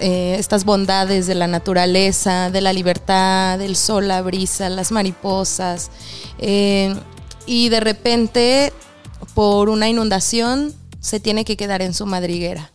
eh, 0.00 0.36
estas 0.38 0.64
bondades 0.64 1.26
de 1.26 1.34
la 1.34 1.46
naturaleza, 1.46 2.50
de 2.50 2.62
la 2.62 2.72
libertad, 2.72 3.58
del 3.58 3.76
sol, 3.76 4.08
la 4.08 4.22
brisa, 4.22 4.68
las 4.70 4.92
mariposas. 4.92 5.90
eh, 6.38 6.94
y 7.48 7.68
de 7.68 7.78
repente, 7.78 8.72
por 9.34 9.68
una 9.68 9.88
inundación, 9.88 10.74
se 11.00 11.20
tiene 11.20 11.44
que 11.44 11.56
quedar 11.56 11.80
en 11.80 11.94
su 11.94 12.04
madriguera. 12.04 12.72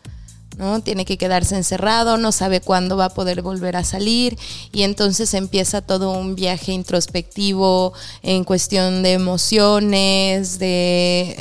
¿No? 0.61 0.79
Tiene 0.79 1.05
que 1.05 1.17
quedarse 1.17 1.55
encerrado, 1.55 2.17
no 2.17 2.31
sabe 2.31 2.61
cuándo 2.61 2.95
va 2.95 3.05
a 3.05 3.09
poder 3.09 3.41
volver 3.41 3.75
a 3.75 3.83
salir 3.83 4.37
y 4.71 4.83
entonces 4.83 5.33
empieza 5.33 5.81
todo 5.81 6.11
un 6.11 6.35
viaje 6.35 6.71
introspectivo 6.71 7.93
en 8.21 8.43
cuestión 8.43 9.01
de 9.01 9.13
emociones, 9.13 10.59
de, 10.59 11.35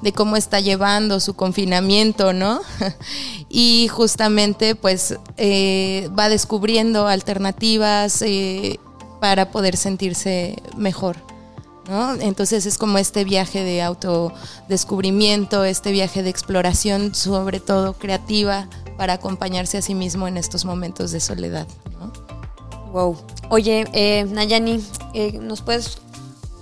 de 0.00 0.12
cómo 0.12 0.36
está 0.36 0.60
llevando 0.60 1.20
su 1.20 1.34
confinamiento, 1.34 2.32
¿no? 2.32 2.62
y 3.50 3.88
justamente 3.88 4.74
pues 4.74 5.18
eh, 5.36 6.08
va 6.18 6.30
descubriendo 6.30 7.06
alternativas 7.06 8.22
eh, 8.22 8.80
para 9.20 9.50
poder 9.50 9.76
sentirse 9.76 10.56
mejor. 10.78 11.33
¿No? 11.88 12.14
Entonces 12.14 12.66
es 12.66 12.78
como 12.78 12.98
este 12.98 13.24
viaje 13.24 13.62
de 13.64 13.82
autodescubrimiento, 13.82 15.64
este 15.64 15.92
viaje 15.92 16.22
de 16.22 16.30
exploración, 16.30 17.14
sobre 17.14 17.60
todo 17.60 17.94
creativa, 17.94 18.68
para 18.96 19.14
acompañarse 19.14 19.78
a 19.78 19.82
sí 19.82 19.94
mismo 19.94 20.28
en 20.28 20.36
estos 20.36 20.64
momentos 20.64 21.10
de 21.10 21.20
soledad. 21.20 21.66
Wow. 22.92 23.16
Oye, 23.50 23.86
eh, 23.92 24.24
Nayani, 24.24 24.82
eh, 25.14 25.38
¿nos 25.40 25.62
puedes 25.62 25.98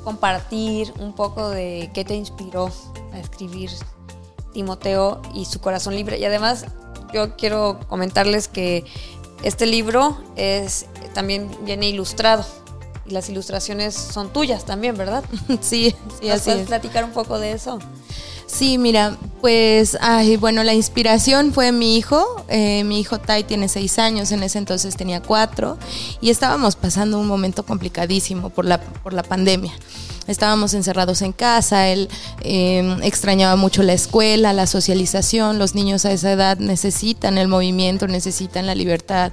compartir 0.02 0.92
un 0.98 1.12
poco 1.12 1.50
de 1.50 1.90
qué 1.92 2.04
te 2.04 2.14
inspiró 2.14 2.70
a 3.12 3.18
escribir 3.18 3.70
Timoteo 4.52 5.20
y 5.34 5.44
su 5.44 5.60
corazón 5.60 5.94
libre? 5.94 6.18
Y 6.18 6.24
además, 6.24 6.64
yo 7.12 7.36
quiero 7.36 7.78
comentarles 7.88 8.48
que 8.48 8.84
este 9.42 9.66
libro 9.66 10.16
es 10.36 10.86
también 11.14 11.50
viene 11.64 11.88
ilustrado. 11.88 12.44
Y 13.06 13.10
las 13.10 13.28
ilustraciones 13.28 13.94
son 13.94 14.32
tuyas 14.32 14.64
también, 14.64 14.96
¿verdad? 14.96 15.24
sí, 15.60 15.94
sí, 16.20 16.28
¿Nos 16.28 16.36
así 16.36 16.44
puedes 16.44 16.62
es. 16.62 16.66
platicar 16.68 17.04
un 17.04 17.12
poco 17.12 17.38
de 17.38 17.52
eso? 17.52 17.78
Sí, 18.62 18.78
mira, 18.78 19.16
pues, 19.40 19.98
bueno, 20.38 20.62
la 20.62 20.72
inspiración 20.72 21.52
fue 21.52 21.72
mi 21.72 21.96
hijo. 21.96 22.44
Eh, 22.46 22.84
mi 22.84 23.00
hijo 23.00 23.18
Tai 23.18 23.42
tiene 23.42 23.68
seis 23.68 23.98
años, 23.98 24.30
en 24.30 24.44
ese 24.44 24.58
entonces 24.58 24.94
tenía 24.94 25.20
cuatro, 25.20 25.78
y 26.20 26.30
estábamos 26.30 26.76
pasando 26.76 27.18
un 27.18 27.26
momento 27.26 27.64
complicadísimo 27.64 28.50
por 28.50 28.64
la, 28.64 28.80
por 28.80 29.14
la 29.14 29.24
pandemia. 29.24 29.72
Estábamos 30.28 30.74
encerrados 30.74 31.22
en 31.22 31.32
casa, 31.32 31.88
él 31.88 32.08
eh, 32.42 32.98
extrañaba 33.02 33.56
mucho 33.56 33.82
la 33.82 33.94
escuela, 33.94 34.52
la 34.52 34.68
socialización, 34.68 35.58
los 35.58 35.74
niños 35.74 36.04
a 36.04 36.12
esa 36.12 36.30
edad 36.30 36.58
necesitan 36.58 37.38
el 37.38 37.48
movimiento, 37.48 38.06
necesitan 38.06 38.68
la 38.68 38.76
libertad. 38.76 39.32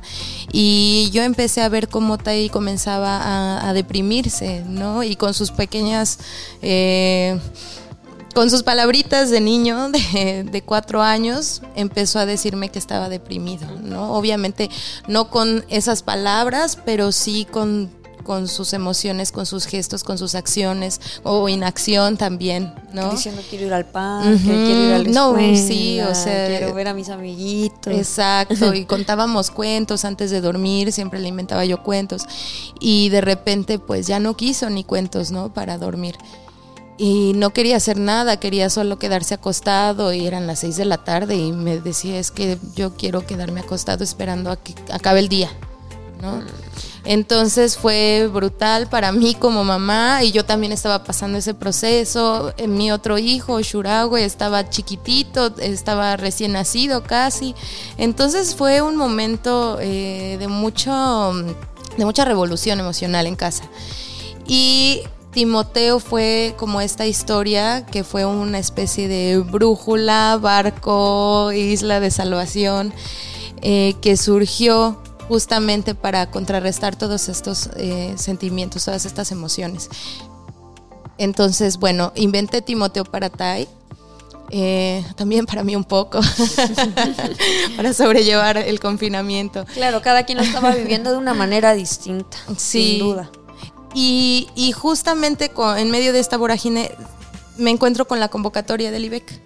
Y 0.51 1.11
yo 1.13 1.21
empecé 1.21 1.61
a 1.61 1.69
ver 1.69 1.87
cómo 1.87 2.17
Tai 2.17 2.49
comenzaba 2.49 3.21
a, 3.21 3.69
a 3.69 3.73
deprimirse, 3.73 4.63
¿no? 4.67 5.03
Y 5.03 5.15
con 5.15 5.35
sus 5.35 5.51
pequeñas... 5.51 6.17
Eh, 6.63 7.39
con 8.33 8.49
sus 8.49 8.63
palabritas 8.63 9.29
de 9.29 9.41
niño 9.41 9.89
de, 10.13 10.43
de, 10.43 10.61
cuatro 10.61 11.01
años, 11.01 11.61
empezó 11.75 12.19
a 12.19 12.25
decirme 12.25 12.69
que 12.69 12.79
estaba 12.79 13.09
deprimido, 13.09 13.67
¿no? 13.81 14.13
Obviamente 14.13 14.69
no 15.07 15.29
con 15.29 15.65
esas 15.69 16.03
palabras, 16.03 16.77
pero 16.85 17.11
sí 17.11 17.47
con, 17.49 17.89
con 18.29 18.47
sus 18.47 18.73
emociones, 18.73 19.31
con 19.31 19.47
sus 19.47 19.65
gestos, 19.65 20.03
con 20.03 20.19
sus 20.19 20.35
acciones 20.35 21.01
o 21.23 21.49
inacción 21.49 22.15
también, 22.15 22.73
¿no? 22.93 23.09
Diciendo 23.09 23.41
quiero 23.49 23.65
ir 23.65 23.73
al 23.73 23.85
parque, 23.85 24.29
uh 24.29 24.33
-huh. 24.33 24.65
quiero 24.65 24.83
ir 24.83 24.93
a 24.93 24.97
la 24.99 25.09
No, 25.09 25.35
escuela, 25.35 25.57
sí, 25.57 25.99
o 25.99 26.13
sea, 26.13 26.47
quiero 26.47 26.73
ver 26.75 26.89
a 26.89 26.93
mis 26.93 27.09
amiguitos. 27.09 27.91
Exacto, 27.91 28.73
y 28.75 28.85
contábamos 28.85 29.49
cuentos 29.49 30.05
antes 30.05 30.29
de 30.29 30.41
dormir, 30.41 30.91
siempre 30.91 31.19
le 31.19 31.27
inventaba 31.27 31.65
yo 31.65 31.81
cuentos 31.81 32.21
y 32.79 33.09
de 33.09 33.21
repente 33.21 33.79
pues 33.79 34.05
ya 34.05 34.19
no 34.19 34.37
quiso 34.37 34.69
ni 34.69 34.83
cuentos, 34.83 35.31
¿no? 35.31 35.51
Para 35.51 35.79
dormir 35.79 36.15
y 36.99 37.31
no 37.33 37.51
quería 37.51 37.77
hacer 37.77 37.97
nada, 37.97 38.41
quería 38.41 38.69
solo 38.69 38.99
quedarse 38.99 39.33
acostado 39.33 40.11
y 40.11 40.27
eran 40.27 40.47
las 40.47 40.59
seis 40.59 40.75
de 40.75 40.83
la 40.83 40.97
tarde 40.97 41.37
y 41.37 41.53
me 41.53 41.79
decía 41.79 42.19
es 42.19 42.29
que 42.29 42.57
yo 42.75 42.93
quiero 42.97 43.25
quedarme 43.25 43.61
acostado 43.61 44.03
esperando 44.03 44.51
a 44.51 44.57
que 44.57 44.75
acabe 44.91 45.19
el 45.19 45.29
día, 45.29 45.49
¿no? 46.21 46.43
Entonces 47.05 47.77
fue 47.77 48.29
brutal 48.31 48.89
para 48.89 49.13
mí 49.13 49.33
como 49.33 49.63
mamá 49.63 50.25
y 50.25 50.33
yo 50.33 50.43
también 50.43 50.73
estaba 50.73 51.05
pasando 51.05 51.37
ese 51.37 51.53
proceso. 51.53 52.53
Mi 52.67 52.91
otro 52.91 53.17
hijo, 53.17 53.61
Shuragüe, 53.61 54.25
estaba 54.25 54.69
chiquitito, 54.69 55.55
estaba 55.59 56.17
recién 56.17 56.51
nacido 56.51 57.03
casi. 57.03 57.55
Entonces 57.97 58.53
fue 58.53 58.81
un 58.81 58.97
momento 58.97 59.77
eh, 59.79 60.35
de 60.37 60.49
mucho, 60.49 61.33
de 61.97 62.03
mucha 62.03 62.25
revolución 62.25 62.81
emocional 62.81 63.25
en 63.25 63.37
casa. 63.37 63.63
Y 64.45 65.03
Timoteo 65.31 65.99
fue 65.99 66.55
como 66.57 66.81
esta 66.81 67.05
historia 67.05 67.85
que 67.85 68.03
fue 68.03 68.25
una 68.25 68.57
especie 68.57 69.07
de 69.07 69.37
brújula, 69.37 70.37
barco, 70.41 71.51
isla 71.51 71.99
de 71.99 72.09
salvación, 72.09 72.93
eh, 73.61 73.93
que 74.01 74.17
surgió 74.17 75.01
justamente 75.27 75.93
para 75.93 76.31
contrarrestar 76.31 76.95
todos 76.95 77.29
estos 77.29 77.69
eh, 77.77 78.15
sentimientos, 78.17 78.85
todas 78.85 79.05
estas 79.05 79.31
emociones. 79.31 79.89
Entonces, 81.19 81.77
bueno, 81.77 82.11
inventé 82.15 82.61
Timoteo 82.61 83.03
para 83.05 83.29
Tai. 83.29 83.67
Eh, 84.51 85.05
también 85.15 85.45
para 85.45 85.63
mí 85.63 85.75
un 85.75 85.83
poco, 85.83 86.21
para 87.77 87.93
sobrellevar 87.93 88.57
el 88.57 88.79
confinamiento. 88.79 89.63
Claro, 89.75 90.01
cada 90.01 90.23
quien 90.23 90.39
lo 90.39 90.43
estaba 90.43 90.73
viviendo 90.73 91.11
de 91.11 91.17
una 91.17 91.35
manera 91.35 91.75
distinta, 91.75 92.35
sí. 92.57 92.93
sin 92.93 92.99
duda. 92.99 93.29
Y, 93.93 94.47
y 94.55 94.71
justamente 94.71 95.49
con, 95.49 95.77
en 95.77 95.91
medio 95.91 96.13
de 96.13 96.19
esta 96.19 96.37
vorágine 96.37 96.91
me 97.57 97.71
encuentro 97.71 98.07
con 98.07 98.19
la 98.19 98.29
convocatoria 98.29 98.91
del 98.91 99.05
IBEC 99.05 99.41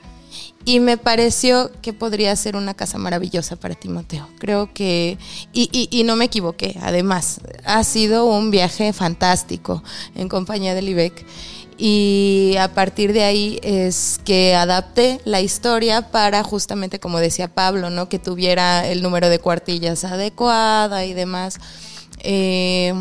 y 0.65 0.79
me 0.79 0.97
pareció 0.97 1.71
que 1.81 1.93
podría 1.93 2.35
ser 2.35 2.55
una 2.55 2.73
casa 2.73 2.97
maravillosa 2.97 3.55
para 3.55 3.75
Timoteo. 3.75 4.27
Creo 4.39 4.73
que, 4.73 5.17
y, 5.51 6.03
no 6.05 6.15
me 6.15 6.25
equivoqué, 6.25 6.77
además, 6.81 7.41
ha 7.65 7.83
sido 7.83 8.25
un 8.25 8.49
viaje 8.49 8.93
fantástico 8.93 9.83
en 10.15 10.29
compañía 10.29 10.73
del 10.73 10.89
IBEC. 10.89 11.25
Y 11.75 12.55
a 12.59 12.71
partir 12.71 13.13
de 13.13 13.23
ahí 13.23 13.59
es 13.63 14.19
que 14.23 14.53
adapté 14.55 15.19
la 15.25 15.41
historia 15.41 16.11
para 16.11 16.43
justamente, 16.43 16.99
como 16.99 17.19
decía 17.19 17.47
Pablo, 17.47 17.89
¿no? 17.89 18.07
que 18.09 18.19
tuviera 18.19 18.87
el 18.87 19.01
número 19.01 19.27
de 19.27 19.39
cuartillas 19.39 20.03
adecuada 20.05 21.03
y 21.03 21.13
demás. 21.13 21.57
Eh, 22.19 22.93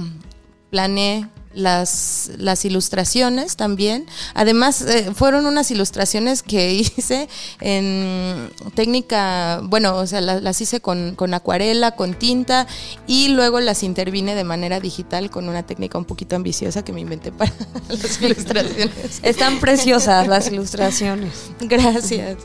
planeé 0.72 1.28
las, 1.54 2.30
las 2.38 2.64
ilustraciones 2.64 3.56
también. 3.56 4.06
Además, 4.32 4.80
eh, 4.80 5.10
fueron 5.14 5.44
unas 5.44 5.70
ilustraciones 5.70 6.42
que 6.42 6.72
hice 6.96 7.28
en 7.60 8.50
técnica, 8.74 9.60
bueno, 9.64 9.96
o 9.96 10.06
sea, 10.06 10.22
las, 10.22 10.42
las 10.42 10.58
hice 10.62 10.80
con, 10.80 11.14
con, 11.14 11.34
acuarela, 11.34 11.90
con 11.90 12.14
tinta 12.14 12.66
y 13.06 13.28
luego 13.28 13.60
las 13.60 13.82
intervine 13.82 14.34
de 14.34 14.44
manera 14.44 14.80
digital 14.80 15.30
con 15.30 15.46
una 15.46 15.62
técnica 15.62 15.98
un 15.98 16.06
poquito 16.06 16.36
ambiciosa 16.36 16.82
que 16.82 16.94
me 16.94 17.02
inventé 17.02 17.32
para 17.38 17.52
las 17.90 18.22
ilustraciones. 18.22 19.20
Están 19.22 19.60
preciosas 19.60 20.26
las 20.26 20.50
ilustraciones. 20.50 21.50
Gracias. 21.60 22.38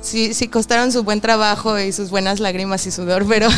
Sí, 0.00 0.34
sí, 0.34 0.48
costaron 0.48 0.92
su 0.92 1.02
buen 1.02 1.20
trabajo 1.20 1.78
y 1.78 1.92
sus 1.92 2.10
buenas 2.10 2.40
lágrimas 2.40 2.86
y 2.86 2.90
sudor, 2.90 3.26
pero 3.28 3.48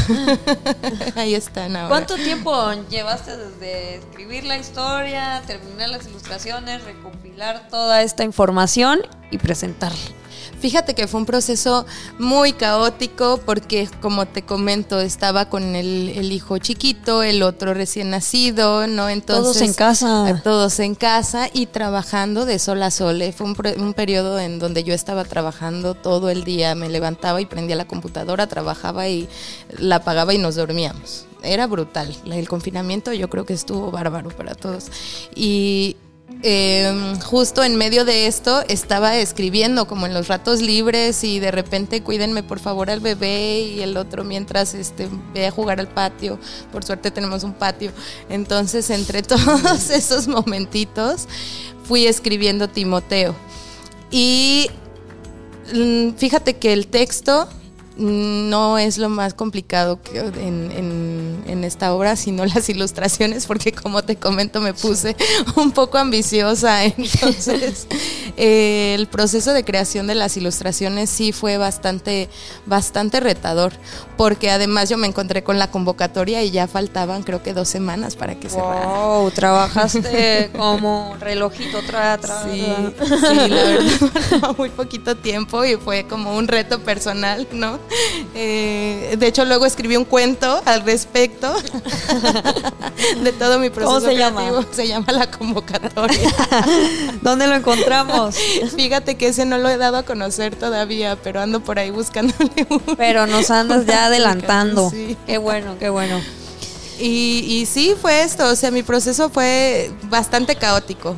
ahí 1.16 1.34
están 1.34 1.76
ahora. 1.76 1.88
¿Cuánto 1.88 2.16
tiempo 2.16 2.72
llevaste 2.90 3.36
desde 3.36 3.96
escribir 3.96 4.44
la 4.44 4.58
historia, 4.58 5.42
terminar 5.46 5.90
las 5.90 6.06
ilustraciones, 6.06 6.84
recopilar 6.84 7.68
toda 7.68 8.02
esta 8.02 8.24
información 8.24 9.00
y 9.30 9.38
presentarla? 9.38 10.21
Fíjate 10.62 10.94
que 10.94 11.08
fue 11.08 11.18
un 11.18 11.26
proceso 11.26 11.86
muy 12.20 12.52
caótico 12.52 13.40
porque, 13.44 13.88
como 14.00 14.26
te 14.26 14.42
comento, 14.42 15.00
estaba 15.00 15.48
con 15.48 15.74
el, 15.74 16.10
el, 16.10 16.30
hijo 16.30 16.58
chiquito, 16.58 17.24
el 17.24 17.42
otro 17.42 17.74
recién 17.74 18.10
nacido, 18.10 18.86
¿no? 18.86 19.08
Entonces, 19.08 19.42
todos 19.42 19.60
en 19.60 19.74
casa. 19.74 20.40
Todos 20.44 20.78
en 20.78 20.94
casa 20.94 21.50
y 21.52 21.66
trabajando 21.66 22.46
de 22.46 22.60
sol 22.60 22.80
a 22.84 22.92
sol. 22.92 23.20
Fue 23.36 23.44
un, 23.44 23.56
un 23.82 23.92
periodo 23.92 24.38
en 24.38 24.60
donde 24.60 24.84
yo 24.84 24.94
estaba 24.94 25.24
trabajando 25.24 25.94
todo 25.94 26.30
el 26.30 26.44
día. 26.44 26.76
Me 26.76 26.88
levantaba 26.88 27.40
y 27.40 27.46
prendía 27.46 27.74
la 27.74 27.88
computadora, 27.88 28.46
trabajaba 28.46 29.08
y 29.08 29.28
la 29.78 29.96
apagaba 29.96 30.32
y 30.32 30.38
nos 30.38 30.54
dormíamos. 30.54 31.26
Era 31.42 31.66
brutal. 31.66 32.16
El 32.24 32.48
confinamiento 32.48 33.12
yo 33.12 33.28
creo 33.28 33.44
que 33.44 33.54
estuvo 33.54 33.90
bárbaro 33.90 34.30
para 34.30 34.54
todos. 34.54 34.92
Y 35.34 35.96
eh, 36.42 37.14
justo 37.24 37.62
en 37.62 37.76
medio 37.76 38.04
de 38.04 38.26
esto 38.26 38.62
estaba 38.68 39.16
escribiendo 39.16 39.86
como 39.86 40.06
en 40.06 40.14
los 40.14 40.28
ratos 40.28 40.60
libres 40.60 41.22
y 41.22 41.38
de 41.38 41.52
repente 41.52 42.02
cuídenme 42.02 42.42
por 42.42 42.58
favor 42.58 42.90
al 42.90 43.00
bebé 43.00 43.60
y 43.60 43.80
el 43.80 43.96
otro 43.96 44.24
mientras 44.24 44.74
este, 44.74 45.08
ve 45.32 45.46
a 45.46 45.50
jugar 45.50 45.78
al 45.78 45.88
patio. 45.88 46.38
Por 46.72 46.84
suerte 46.84 47.10
tenemos 47.10 47.44
un 47.44 47.52
patio. 47.52 47.92
Entonces 48.28 48.90
entre 48.90 49.22
todos 49.22 49.90
esos 49.90 50.26
momentitos 50.26 51.28
fui 51.84 52.06
escribiendo 52.06 52.68
Timoteo. 52.68 53.34
Y 54.10 54.68
fíjate 56.16 56.56
que 56.56 56.72
el 56.72 56.88
texto 56.88 57.48
no 57.96 58.78
es 58.78 58.98
lo 58.98 59.08
más 59.08 59.34
complicado 59.34 60.00
que 60.02 60.18
en, 60.18 60.70
en, 60.72 61.44
en, 61.46 61.64
esta 61.64 61.94
obra, 61.94 62.16
sino 62.16 62.44
las 62.46 62.68
ilustraciones, 62.68 63.46
porque 63.46 63.72
como 63.72 64.02
te 64.02 64.16
comento 64.16 64.60
me 64.60 64.74
puse 64.74 65.16
un 65.56 65.72
poco 65.72 65.98
ambiciosa. 65.98 66.84
Entonces, 66.84 67.86
eh, 68.36 68.94
el 68.98 69.06
proceso 69.08 69.52
de 69.52 69.64
creación 69.64 70.06
de 70.06 70.14
las 70.14 70.36
ilustraciones 70.36 71.10
sí 71.10 71.32
fue 71.32 71.58
bastante, 71.58 72.28
bastante 72.66 73.20
retador, 73.20 73.72
porque 74.16 74.50
además 74.50 74.88
yo 74.88 74.96
me 74.96 75.06
encontré 75.06 75.42
con 75.42 75.58
la 75.58 75.70
convocatoria 75.70 76.42
y 76.42 76.50
ya 76.50 76.66
faltaban 76.66 77.22
creo 77.22 77.42
que 77.42 77.52
dos 77.52 77.68
semanas 77.68 78.16
para 78.16 78.36
que 78.36 78.48
wow, 78.48 78.56
cerrara. 78.56 78.86
Wow, 78.86 79.30
trabajaste 79.30 80.50
como 80.56 81.16
relojito 81.20 81.82
tra, 81.82 82.18
tra, 82.18 82.44
sí, 82.44 82.64
sí, 83.04 83.48
la 83.48 83.64
verdad, 83.64 84.56
muy 84.56 84.70
poquito 84.70 85.16
tiempo 85.16 85.64
y 85.64 85.76
fue 85.76 86.06
como 86.06 86.36
un 86.36 86.48
reto 86.48 86.80
personal, 86.80 87.46
¿no? 87.52 87.78
Eh, 88.34 89.16
de 89.18 89.26
hecho, 89.26 89.44
luego 89.44 89.66
escribí 89.66 89.96
un 89.96 90.06
cuento 90.06 90.62
al 90.64 90.82
respecto 90.84 91.54
de 93.22 93.32
todo 93.32 93.58
mi 93.58 93.68
proceso. 93.68 93.94
¿Cómo 93.94 94.00
se 94.00 94.14
creativo. 94.14 94.60
llama? 94.60 94.66
Se 94.72 94.88
llama 94.88 95.12
La 95.12 95.30
Convocatoria. 95.30 96.30
¿Dónde 97.22 97.46
lo 97.46 97.54
encontramos? 97.54 98.36
Fíjate 98.74 99.16
que 99.16 99.28
ese 99.28 99.44
no 99.44 99.58
lo 99.58 99.68
he 99.68 99.76
dado 99.76 99.98
a 99.98 100.02
conocer 100.04 100.56
todavía, 100.56 101.16
pero 101.22 101.40
ando 101.40 101.60
por 101.60 101.78
ahí 101.78 101.90
buscándole 101.90 102.66
un. 102.70 102.80
Pero 102.96 103.26
nos 103.26 103.50
andas 103.50 103.84
ya 103.84 104.06
adelantando. 104.06 104.88
Sí. 104.90 105.16
Qué 105.26 105.36
bueno, 105.36 105.76
qué 105.78 105.90
bueno. 105.90 106.20
Y, 106.98 107.44
y 107.46 107.66
sí, 107.66 107.94
fue 108.00 108.22
esto. 108.22 108.48
O 108.48 108.56
sea, 108.56 108.70
mi 108.70 108.82
proceso 108.82 109.28
fue 109.28 109.90
bastante 110.04 110.56
caótico 110.56 111.16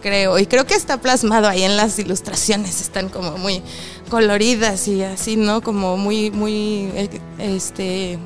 creo. 0.00 0.38
Y 0.38 0.46
creo 0.46 0.66
que 0.66 0.74
está 0.74 1.00
plasmado 1.00 1.48
ahí 1.48 1.62
en 1.62 1.76
las 1.76 1.98
ilustraciones. 1.98 2.80
Están 2.80 3.08
como 3.08 3.36
muy 3.38 3.62
coloridas 4.08 4.88
y 4.88 5.02
así, 5.02 5.36
¿no? 5.36 5.60
Como 5.60 5.96
muy, 5.96 6.30
muy, 6.30 6.90
este... 7.38 8.18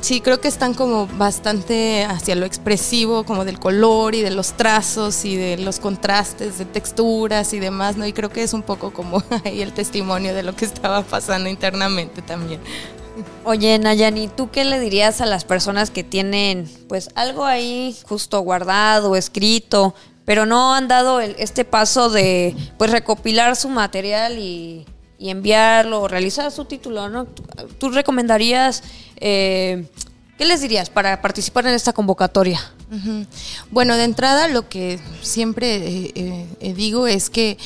sí, 0.00 0.20
creo 0.20 0.40
que 0.40 0.48
están 0.48 0.74
como 0.74 1.06
bastante 1.06 2.04
hacia 2.04 2.34
lo 2.34 2.46
expresivo, 2.46 3.24
como 3.24 3.44
del 3.44 3.58
color 3.58 4.14
y 4.14 4.22
de 4.22 4.30
los 4.30 4.52
trazos 4.52 5.24
y 5.24 5.36
de 5.36 5.58
los 5.58 5.80
contrastes 5.80 6.58
de 6.58 6.64
texturas 6.64 7.52
y 7.52 7.58
demás, 7.58 7.96
¿no? 7.96 8.06
Y 8.06 8.12
creo 8.12 8.30
que 8.30 8.42
es 8.42 8.52
un 8.52 8.62
poco 8.62 8.92
como 8.92 9.22
ahí 9.44 9.62
el 9.62 9.72
testimonio 9.72 10.34
de 10.34 10.42
lo 10.42 10.54
que 10.54 10.64
estaba 10.64 11.02
pasando 11.02 11.48
internamente 11.48 12.22
también. 12.22 12.60
Oye, 13.44 13.78
Nayani, 13.78 14.28
¿tú 14.28 14.50
qué 14.50 14.64
le 14.64 14.78
dirías 14.78 15.20
a 15.20 15.26
las 15.26 15.44
personas 15.44 15.90
que 15.90 16.04
tienen 16.04 16.70
pues 16.88 17.10
algo 17.14 17.44
ahí 17.44 17.96
justo 18.06 18.40
guardado, 18.40 19.16
escrito, 19.16 19.94
pero 20.28 20.44
no 20.44 20.74
han 20.74 20.88
dado 20.88 21.20
este 21.20 21.64
paso 21.64 22.10
de 22.10 22.54
pues 22.76 22.90
recopilar 22.90 23.56
su 23.56 23.70
material 23.70 24.38
y 24.38 24.84
enviarlo 25.18 26.06
realizar 26.06 26.52
su 26.52 26.66
título, 26.66 27.08
¿no? 27.08 27.24
¿Tú, 27.78 27.88
recomendarías, 27.88 28.82
eh, 29.16 29.88
qué 30.36 30.44
les 30.44 30.60
dirías 30.60 30.90
para 30.90 31.22
participar 31.22 31.66
en 31.66 31.72
esta 31.72 31.94
convocatoria? 31.94 32.60
Bueno, 33.70 33.96
de 33.96 34.04
entrada 34.04 34.48
lo 34.48 34.68
que 34.68 35.00
siempre 35.22 35.76
eh, 35.76 36.46
eh, 36.60 36.74
digo 36.74 37.06
es 37.06 37.30
que 37.30 37.56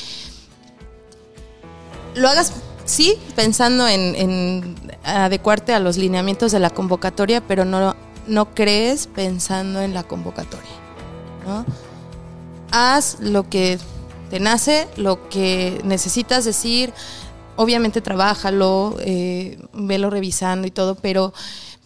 lo 2.15 2.29
hagas, 2.29 2.53
sí, 2.85 3.17
pensando 3.35 3.89
en, 3.89 4.73
adecuarte 5.03 5.73
a 5.73 5.79
los 5.79 5.97
lineamientos 5.97 6.53
de 6.53 6.61
la 6.61 6.69
convocatoria, 6.69 7.41
pero 7.45 7.65
no, 7.65 7.97
no 8.25 8.55
crees 8.55 9.07
pensando 9.07 9.81
en 9.81 9.93
la 9.93 10.03
convocatoria, 10.03 10.71
¿no? 11.45 11.65
Haz 12.75 13.19
lo 13.19 13.47
que 13.49 13.77
te 14.31 14.39
nace, 14.39 14.87
lo 14.97 15.29
que 15.29 15.79
necesitas 15.83 16.43
decir, 16.43 16.91
obviamente 17.55 18.01
trabájalo, 18.01 18.97
eh, 19.01 19.59
velo 19.73 20.09
revisando 20.09 20.67
y 20.67 20.71
todo, 20.71 20.95
pero, 20.95 21.33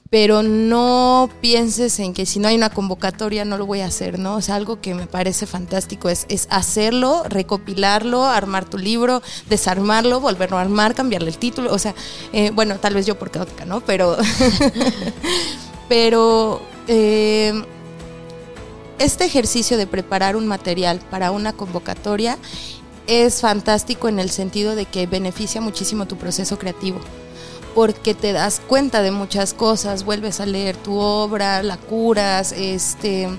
pero 0.10 0.44
no 0.44 1.30
pienses 1.42 2.00
en 2.00 2.14
que 2.14 2.26
si 2.26 2.40
no 2.40 2.48
hay 2.48 2.56
una 2.56 2.70
convocatoria 2.70 3.44
no 3.44 3.58
lo 3.58 3.66
voy 3.66 3.82
a 3.82 3.88
hacer, 3.88 4.18
¿no? 4.18 4.36
O 4.36 4.42
sea, 4.42 4.56
algo 4.56 4.80
que 4.80 4.96
me 4.96 5.08
parece 5.08 5.46
fantástico 5.46 6.08
es, 6.08 6.26
es 6.30 6.48
hacerlo, 6.50 7.24
recopilarlo, 7.28 8.24
armar 8.24 8.64
tu 8.64 8.78
libro, 8.78 9.22
desarmarlo, 9.50 10.22
volverlo 10.22 10.58
a 10.58 10.62
armar, 10.62 10.96
cambiarle 10.96 11.30
el 11.30 11.38
título, 11.38 11.74
o 11.74 11.80
sea, 11.80 11.94
eh, 12.32 12.52
bueno, 12.52 12.80
tal 12.80 12.94
vez 12.94 13.06
yo 13.06 13.20
por 13.20 13.30
caótica, 13.30 13.66
¿no? 13.66 13.82
Pero, 13.82 14.16
pero 15.90 16.62
eh, 16.88 17.62
este 19.00 19.26
ejercicio 19.26 19.78
de 19.78 19.88
preparar 19.88 20.36
un 20.36 20.48
material 20.48 21.00
para 21.10 21.32
una 21.32 21.54
convocatoria 21.54 22.38
es 23.08 23.42
fantástico 23.42 24.10
en 24.10 24.20
el 24.20 24.30
sentido 24.30 24.76
de 24.76 24.86
que 24.86 25.08
beneficia 25.08 25.62
muchísimo 25.62 26.08
tu 26.08 26.18
proceso 26.18 26.60
creativo 26.60 27.00
porque 27.78 28.16
te 28.16 28.34
das 28.34 28.60
cuenta 28.60 29.04
de 29.04 29.12
muchas 29.12 29.54
cosas, 29.54 30.04
vuelves 30.04 30.40
a 30.40 30.48
leer 30.48 30.76
tu 30.76 30.98
obra, 30.98 31.62
la 31.62 31.78
curas, 31.78 32.52
este 32.52 33.30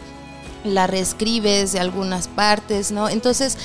la 0.63 0.87
reescribes 0.87 1.73
de 1.73 1.81
algunas 1.81 2.29
partes, 2.29 2.93
¿no? 2.93 3.09
Entonces, 3.09 3.59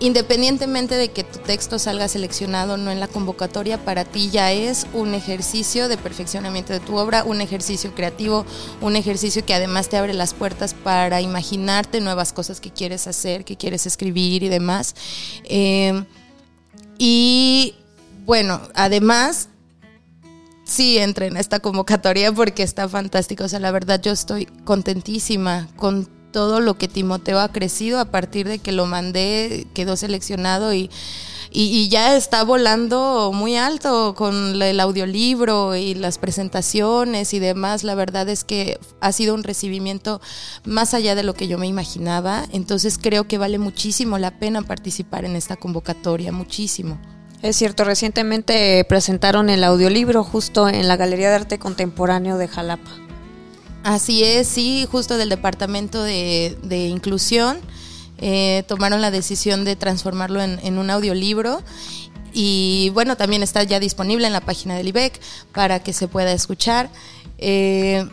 independientemente 0.00 0.94
de 0.94 1.10
que 1.10 1.24
tu 1.24 1.38
texto 1.40 1.78
salga 1.78 2.08
seleccionado 2.08 2.74
o 2.74 2.76
no 2.76 2.90
en 2.90 3.00
la 3.00 3.08
convocatoria, 3.08 3.84
para 3.84 4.04
ti 4.04 4.30
ya 4.30 4.52
es 4.52 4.86
un 4.92 5.14
ejercicio 5.14 5.88
de 5.88 5.96
perfeccionamiento 5.96 6.72
de 6.72 6.80
tu 6.80 6.96
obra, 6.96 7.24
un 7.24 7.40
ejercicio 7.40 7.94
creativo, 7.94 8.46
un 8.80 8.96
ejercicio 8.96 9.44
que 9.44 9.54
además 9.54 9.88
te 9.88 9.96
abre 9.96 10.14
las 10.14 10.34
puertas 10.34 10.74
para 10.74 11.20
imaginarte 11.20 12.00
nuevas 12.00 12.32
cosas 12.32 12.60
que 12.60 12.70
quieres 12.70 13.06
hacer, 13.06 13.44
que 13.44 13.56
quieres 13.56 13.86
escribir 13.86 14.42
y 14.42 14.48
demás. 14.48 14.94
Eh, 15.44 16.04
y 16.98 17.74
bueno, 18.24 18.60
además 18.74 19.48
sí 20.64 20.98
entre 20.98 21.26
en 21.26 21.36
esta 21.36 21.60
convocatoria 21.60 22.32
porque 22.32 22.62
está 22.62 22.88
fantástico. 22.88 23.44
O 23.44 23.48
sea, 23.48 23.58
la 23.58 23.70
verdad 23.70 24.00
yo 24.00 24.12
estoy 24.12 24.46
contentísima 24.64 25.68
con 25.76 26.08
todo 26.32 26.60
lo 26.60 26.76
que 26.76 26.88
Timoteo 26.88 27.40
ha 27.40 27.52
crecido 27.52 28.00
a 28.00 28.06
partir 28.06 28.48
de 28.48 28.58
que 28.58 28.72
lo 28.72 28.86
mandé, 28.86 29.66
quedó 29.74 29.96
seleccionado 29.96 30.72
y, 30.74 30.90
y, 31.50 31.88
ya 31.88 32.16
está 32.16 32.44
volando 32.44 33.32
muy 33.34 33.56
alto 33.56 34.14
con 34.14 34.60
el 34.60 34.80
audiolibro 34.80 35.76
y 35.76 35.94
las 35.94 36.18
presentaciones 36.18 37.32
y 37.32 37.38
demás. 37.38 37.84
La 37.84 37.94
verdad 37.94 38.28
es 38.28 38.44
que 38.44 38.78
ha 39.00 39.12
sido 39.12 39.34
un 39.34 39.42
recibimiento 39.42 40.20
más 40.64 40.92
allá 40.94 41.14
de 41.14 41.22
lo 41.22 41.34
que 41.34 41.48
yo 41.48 41.58
me 41.58 41.66
imaginaba. 41.66 42.44
Entonces 42.52 42.98
creo 42.98 43.26
que 43.26 43.38
vale 43.38 43.58
muchísimo 43.58 44.18
la 44.18 44.38
pena 44.38 44.62
participar 44.62 45.24
en 45.24 45.36
esta 45.36 45.56
convocatoria, 45.56 46.32
muchísimo. 46.32 46.98
Es 47.40 47.56
cierto, 47.56 47.84
recientemente 47.84 48.84
presentaron 48.88 49.48
el 49.48 49.62
audiolibro 49.62 50.24
justo 50.24 50.68
en 50.68 50.88
la 50.88 50.96
Galería 50.96 51.30
de 51.30 51.36
Arte 51.36 51.58
Contemporáneo 51.58 52.36
de 52.36 52.48
Jalapa. 52.48 53.07
Así 53.88 54.22
es, 54.22 54.46
sí, 54.46 54.86
justo 54.92 55.16
del 55.16 55.30
Departamento 55.30 56.02
de, 56.02 56.88
Inclusión. 56.92 57.58
Eh, 58.18 58.62
tomaron 58.68 59.00
la 59.00 59.10
decisión 59.10 59.64
de 59.64 59.76
transformarlo 59.76 60.42
en, 60.42 60.76
un 60.76 60.90
audiolibro 60.90 61.62
y 62.34 62.90
bueno, 62.92 63.16
también 63.16 63.42
está 63.42 63.62
ya 63.62 63.80
disponible 63.80 64.26
en 64.26 64.34
la 64.34 64.42
página 64.42 64.74
del 64.74 64.88
IBEC 64.88 65.18
para 65.54 65.82
que 65.82 65.94
se 65.94 66.06
pueda 66.06 66.32
escuchar. 66.32 66.90
Eh, 67.38 68.06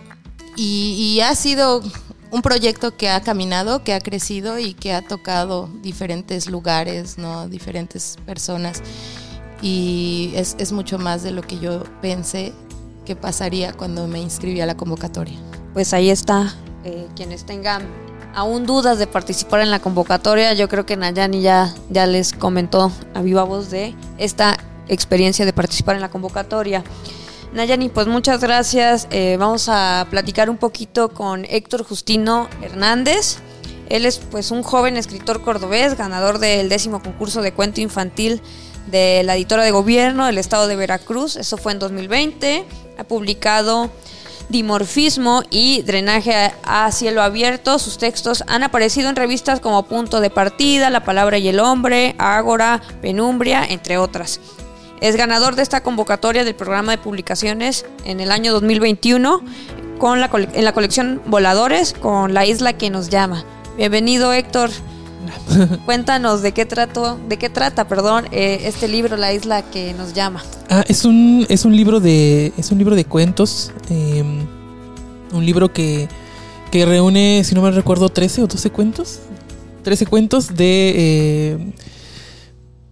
y, 0.55 1.19
ha 1.19 1.35
sido 1.35 1.83
un 2.31 2.41
proyecto 2.41 2.95
que 2.95 3.09
ha 3.09 3.19
caminado, 3.19 3.83
que 3.83 3.93
ha 3.93 3.99
crecido 3.99 4.57
y 4.57 4.75
que 4.75 4.93
ha 4.93 5.05
tocado 5.05 5.69
diferentes 5.81 6.47
lugares, 6.47 7.17
¿no? 7.17 7.49
diferentes 7.49 8.15
personas. 8.25 8.81
Y 9.61 10.31
es, 10.35 10.55
es 10.57 10.71
mucho 10.71 10.99
más 10.99 11.21
de 11.21 11.31
lo 11.31 11.41
que 11.41 11.59
yo 11.59 11.83
pensé 12.01 12.53
que 13.05 13.17
pasaría 13.17 13.73
cuando 13.73 14.07
me 14.07 14.21
inscribí 14.21 14.61
a 14.61 14.65
la 14.65 14.77
convocatoria 14.77 15.37
pues 15.75 15.93
ahí 15.93 16.09
está. 16.09 16.55
Eh, 16.85 17.05
quienes 17.17 17.45
tengan 17.45 17.85
aún 18.33 18.65
dudas 18.65 18.97
de 18.97 19.07
participar 19.07 19.59
en 19.59 19.71
la 19.71 19.79
convocatoria, 19.79 20.53
yo 20.53 20.69
creo 20.69 20.85
que 20.85 20.95
Nayani 20.95 21.41
ya, 21.41 21.75
ya 21.89 22.05
les 22.05 22.31
comentó 22.31 22.93
a 23.13 23.21
viva 23.21 23.43
voz 23.43 23.69
de 23.71 23.93
esta 24.17 24.57
experiencia 24.87 25.45
de 25.45 25.51
participar 25.51 25.95
en 25.95 26.01
la 26.01 26.09
convocatoria. 26.09 26.81
Nayani, 27.51 27.89
pues 27.89 28.07
muchas 28.07 28.39
gracias. 28.39 29.09
Eh, 29.11 29.35
vamos 29.37 29.67
a 29.67 30.07
platicar 30.09 30.49
un 30.49 30.55
poquito 30.55 31.09
con 31.09 31.43
Héctor 31.43 31.83
Justino 31.83 32.47
Hernández. 32.61 33.39
Él 33.89 34.05
es 34.05 34.19
pues 34.19 34.51
un 34.51 34.63
joven 34.63 34.95
escritor 34.95 35.41
cordobés, 35.41 35.97
ganador 35.97 36.39
del 36.39 36.69
décimo 36.69 37.03
concurso 37.03 37.41
de 37.41 37.51
cuento 37.51 37.81
infantil 37.81 38.41
de 38.89 39.23
la 39.25 39.35
editora 39.35 39.65
de 39.65 39.71
gobierno 39.71 40.25
del 40.25 40.37
estado 40.37 40.67
de 40.67 40.77
Veracruz. 40.77 41.35
Eso 41.35 41.57
fue 41.57 41.73
en 41.73 41.79
2020. 41.79 42.63
Ha 42.97 43.03
publicado 43.03 43.91
dimorfismo 44.49 45.43
y 45.49 45.81
drenaje 45.81 46.53
a 46.63 46.91
cielo 46.91 47.21
abierto. 47.21 47.79
Sus 47.79 47.97
textos 47.97 48.43
han 48.47 48.63
aparecido 48.63 49.09
en 49.09 49.15
revistas 49.15 49.59
como 49.59 49.83
Punto 49.83 50.19
de 50.19 50.29
Partida, 50.29 50.89
La 50.89 51.03
Palabra 51.03 51.37
y 51.37 51.47
el 51.47 51.59
Hombre, 51.59 52.15
Ágora, 52.17 52.81
Penumbria, 53.01 53.65
entre 53.67 53.97
otras. 53.97 54.39
Es 55.01 55.15
ganador 55.15 55.55
de 55.55 55.63
esta 55.63 55.83
convocatoria 55.83 56.43
del 56.43 56.55
programa 56.55 56.91
de 56.93 56.97
publicaciones 56.97 57.85
en 58.05 58.19
el 58.19 58.31
año 58.31 58.53
2021 58.53 59.43
con 59.97 60.19
la, 60.19 60.29
en 60.33 60.65
la 60.65 60.73
colección 60.73 61.21
Voladores 61.25 61.93
con 61.93 62.33
La 62.33 62.45
Isla 62.45 62.73
que 62.73 62.89
nos 62.89 63.09
llama. 63.09 63.43
Bienvenido 63.77 64.31
Héctor. 64.31 64.69
Cuéntanos 65.85 66.41
de 66.41 66.51
qué 66.51 66.65
trato, 66.65 67.17
de 67.27 67.37
qué 67.37 67.49
trata, 67.49 67.87
perdón, 67.87 68.25
eh, 68.31 68.61
este 68.63 68.87
libro, 68.87 69.17
La 69.17 69.33
isla 69.33 69.61
que 69.63 69.93
nos 69.93 70.13
llama. 70.13 70.43
Ah, 70.69 70.83
es 70.87 71.05
un, 71.05 71.45
es 71.49 71.65
un 71.65 71.75
libro 71.75 71.99
de, 71.99 72.53
es 72.57 72.71
un 72.71 72.77
libro 72.77 72.95
de 72.95 73.05
cuentos, 73.05 73.71
em, 73.89 74.45
un 75.31 75.45
libro 75.45 75.71
que, 75.71 76.07
que 76.71 76.85
reúne, 76.85 77.43
si 77.43 77.55
no 77.55 77.61
me 77.61 77.71
recuerdo, 77.71 78.09
13 78.09 78.43
o 78.43 78.47
12 78.47 78.69
cuentos, 78.71 79.19
13 79.83 80.05
cuentos 80.05 80.55
de, 80.55 80.93
eh, 80.95 81.73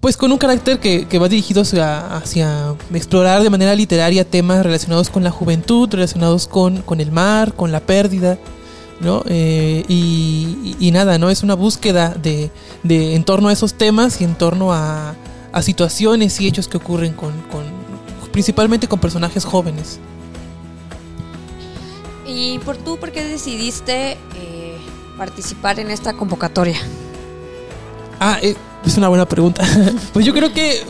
pues 0.03 0.17
con 0.17 0.33
un 0.33 0.37
carácter 0.37 0.79
que, 0.79 1.17
va 1.17 1.29
dirigido 1.29 1.61
hacia, 1.61 2.17
hacia, 2.17 2.75
explorar 2.93 3.41
de 3.41 3.49
manera 3.49 3.73
literaria 3.73 4.25
temas 4.25 4.61
relacionados 4.61 5.09
con 5.09 5.23
la 5.23 5.31
juventud, 5.31 5.87
relacionados 5.89 6.45
con, 6.45 6.81
con 6.81 6.99
el 6.99 7.09
mar, 7.09 7.53
con 7.53 7.71
la 7.71 7.79
pérdida. 7.79 8.37
¿No? 9.03 9.23
Eh, 9.27 9.83
y, 9.87 10.91
nada, 10.91 11.17
¿no? 11.17 11.29
Es 11.29 11.43
una 11.43 11.55
búsqueda 11.55 12.09
de, 12.09 12.51
de, 12.83 13.15
en 13.15 13.23
torno 13.23 13.49
a 13.49 13.53
esos 13.53 13.73
temas 13.73 14.21
y 14.21 14.23
en 14.23 14.35
torno 14.35 14.73
a, 14.73 15.15
a 15.51 15.61
situaciones 15.61 16.39
y 16.39 16.47
hechos 16.47 16.67
que 16.67 16.77
ocurren 16.77 17.13
con, 17.13 17.31
con, 17.51 17.63
principalmente 18.31 18.87
con 18.87 18.99
personajes 18.99 19.45
jóvenes. 19.45 19.99
¿Y 22.27 22.59
por 22.59 22.77
tú 22.77 22.97
por 22.97 23.11
qué 23.11 23.23
decidiste 23.23 24.11
eh, 24.11 24.77
participar 25.17 25.79
en 25.79 25.91
esta 25.91 26.13
convocatoria? 26.13 26.77
Ah, 28.19 28.37
eh, 28.41 28.55
es 28.85 28.97
una 28.97 29.07
buena 29.07 29.25
pregunta. 29.25 29.65
pues 30.13 30.25
yo 30.25 30.33
creo 30.33 30.51
que 30.53 30.81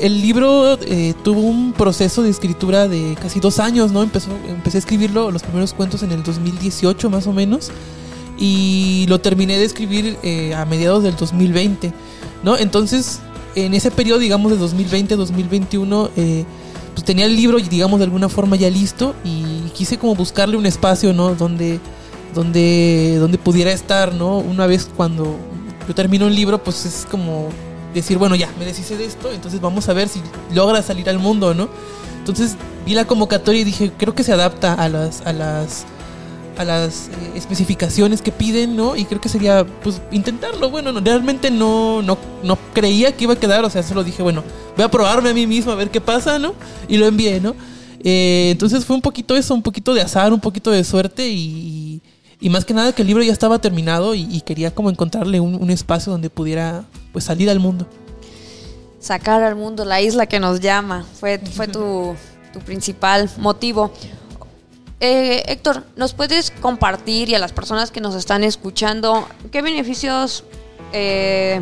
el, 0.00 0.20
libro 0.20 0.78
eh, 0.82 1.14
tuvo 1.22 1.40
un 1.40 1.72
proceso 1.72 2.22
de 2.22 2.30
escritura 2.30 2.88
de 2.88 3.16
casi 3.20 3.40
dos 3.40 3.58
años, 3.58 3.92
¿no? 3.92 4.02
Empezó, 4.02 4.30
empecé 4.48 4.78
a 4.78 4.80
escribirlo, 4.80 5.30
los 5.30 5.42
primeros 5.42 5.74
cuentos 5.74 6.02
en 6.02 6.12
el 6.12 6.22
2018 6.22 7.10
más 7.10 7.26
o 7.26 7.32
menos, 7.32 7.70
y 8.38 9.06
lo 9.08 9.20
terminé 9.20 9.58
de 9.58 9.64
escribir 9.64 10.16
eh, 10.22 10.54
a 10.54 10.64
mediados 10.64 11.02
del 11.02 11.16
2020, 11.16 11.92
¿no? 12.42 12.56
Entonces, 12.56 13.20
en 13.54 13.74
ese 13.74 13.90
periodo, 13.90 14.20
digamos, 14.20 14.52
de 14.52 14.58
2020-2021, 14.58 16.10
eh, 16.16 16.44
pues 16.94 17.04
tenía 17.04 17.26
el 17.26 17.36
libro, 17.36 17.58
digamos, 17.58 17.98
de 17.98 18.04
alguna 18.04 18.28
forma 18.28 18.56
ya 18.56 18.70
listo 18.70 19.14
y 19.24 19.70
quise 19.74 19.98
como 19.98 20.14
buscarle 20.14 20.56
un 20.56 20.66
espacio, 20.66 21.12
¿no? 21.12 21.34
Donde, 21.34 21.80
donde, 22.34 23.16
donde 23.18 23.38
pudiera 23.38 23.72
estar, 23.72 24.14
¿no? 24.14 24.38
Una 24.38 24.66
vez 24.66 24.88
cuando 24.96 25.36
yo 25.90 25.94
termino 25.96 26.26
un 26.26 26.34
libro, 26.36 26.62
pues 26.62 26.86
es 26.86 27.04
como 27.10 27.48
decir, 27.92 28.16
bueno, 28.16 28.36
ya, 28.36 28.48
me 28.60 28.64
deshice 28.64 28.96
de 28.96 29.06
esto, 29.06 29.32
entonces 29.32 29.60
vamos 29.60 29.88
a 29.88 29.92
ver 29.92 30.08
si 30.08 30.22
logra 30.54 30.82
salir 30.82 31.10
al 31.10 31.18
mundo, 31.18 31.52
¿no? 31.52 31.68
Entonces 32.16 32.54
vi 32.86 32.94
la 32.94 33.06
convocatoria 33.06 33.62
y 33.62 33.64
dije, 33.64 33.90
creo 33.98 34.14
que 34.14 34.22
se 34.22 34.32
adapta 34.32 34.72
a 34.72 34.88
las, 34.88 35.26
a 35.26 35.32
las, 35.32 35.86
a 36.58 36.64
las 36.64 37.08
eh, 37.08 37.32
especificaciones 37.34 38.22
que 38.22 38.30
piden, 38.30 38.76
¿no? 38.76 38.94
Y 38.94 39.04
creo 39.04 39.20
que 39.20 39.28
sería, 39.28 39.66
pues, 39.82 40.00
intentarlo. 40.12 40.70
Bueno, 40.70 40.92
realmente 41.00 41.50
no, 41.50 42.02
no, 42.02 42.16
no 42.44 42.56
creía 42.72 43.10
que 43.16 43.24
iba 43.24 43.32
a 43.32 43.40
quedar, 43.40 43.64
o 43.64 43.70
sea, 43.70 43.82
solo 43.82 44.04
dije, 44.04 44.22
bueno, 44.22 44.44
voy 44.76 44.84
a 44.84 44.90
probarme 44.92 45.30
a 45.30 45.34
mí 45.34 45.44
mismo 45.48 45.72
a 45.72 45.74
ver 45.74 45.90
qué 45.90 46.00
pasa, 46.00 46.38
¿no? 46.38 46.54
Y 46.86 46.98
lo 46.98 47.06
envié, 47.06 47.40
¿no? 47.40 47.56
Eh, 48.04 48.50
entonces 48.52 48.84
fue 48.84 48.94
un 48.94 49.02
poquito 49.02 49.36
eso, 49.36 49.56
un 49.56 49.62
poquito 49.62 49.92
de 49.92 50.02
azar, 50.02 50.32
un 50.32 50.40
poquito 50.40 50.70
de 50.70 50.84
suerte 50.84 51.28
y 51.28 52.00
más 52.48 52.64
que 52.64 52.72
nada 52.72 52.92
que 52.94 53.02
el 53.02 53.08
libro 53.08 53.22
ya 53.22 53.32
estaba 53.32 53.58
terminado 53.58 54.14
y, 54.14 54.40
quería 54.40 54.74
como 54.74 54.88
encontrarle 54.88 55.40
un, 55.40 55.56
un, 55.56 55.70
espacio 55.70 56.10
donde 56.10 56.30
pudiera 56.30 56.84
pues 57.12 57.26
salir 57.26 57.50
al 57.50 57.60
mundo. 57.60 57.86
Sacar 58.98 59.42
al 59.42 59.56
mundo 59.56 59.84
la 59.84 60.00
isla 60.00 60.26
que 60.26 60.40
nos 60.40 60.60
llama, 60.60 61.04
fue, 61.18 61.38
fue 61.38 61.68
tu, 61.68 62.14
tu 62.52 62.60
principal 62.60 63.30
motivo. 63.38 63.92
Eh, 65.00 65.42
Héctor, 65.46 65.84
¿nos 65.96 66.12
puedes 66.12 66.50
compartir 66.50 67.30
y 67.30 67.34
a 67.34 67.38
las 67.38 67.52
personas 67.52 67.90
que 67.90 68.00
nos 68.00 68.14
están 68.14 68.44
escuchando 68.44 69.26
qué 69.50 69.62
beneficios 69.62 70.44
eh, 70.92 71.60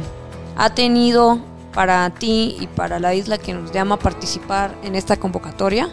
ha 0.57 0.75
tenido 0.75 1.39
para 1.73 2.11
ti 2.11 2.57
y 2.59 2.67
para 2.67 2.99
la 2.99 3.15
isla 3.15 3.39
que 3.39 3.55
nos 3.55 3.71
llama 3.71 3.99
participar 3.99 4.77
en 4.83 4.97
esta 4.97 5.17
convocatoria? 5.17 5.89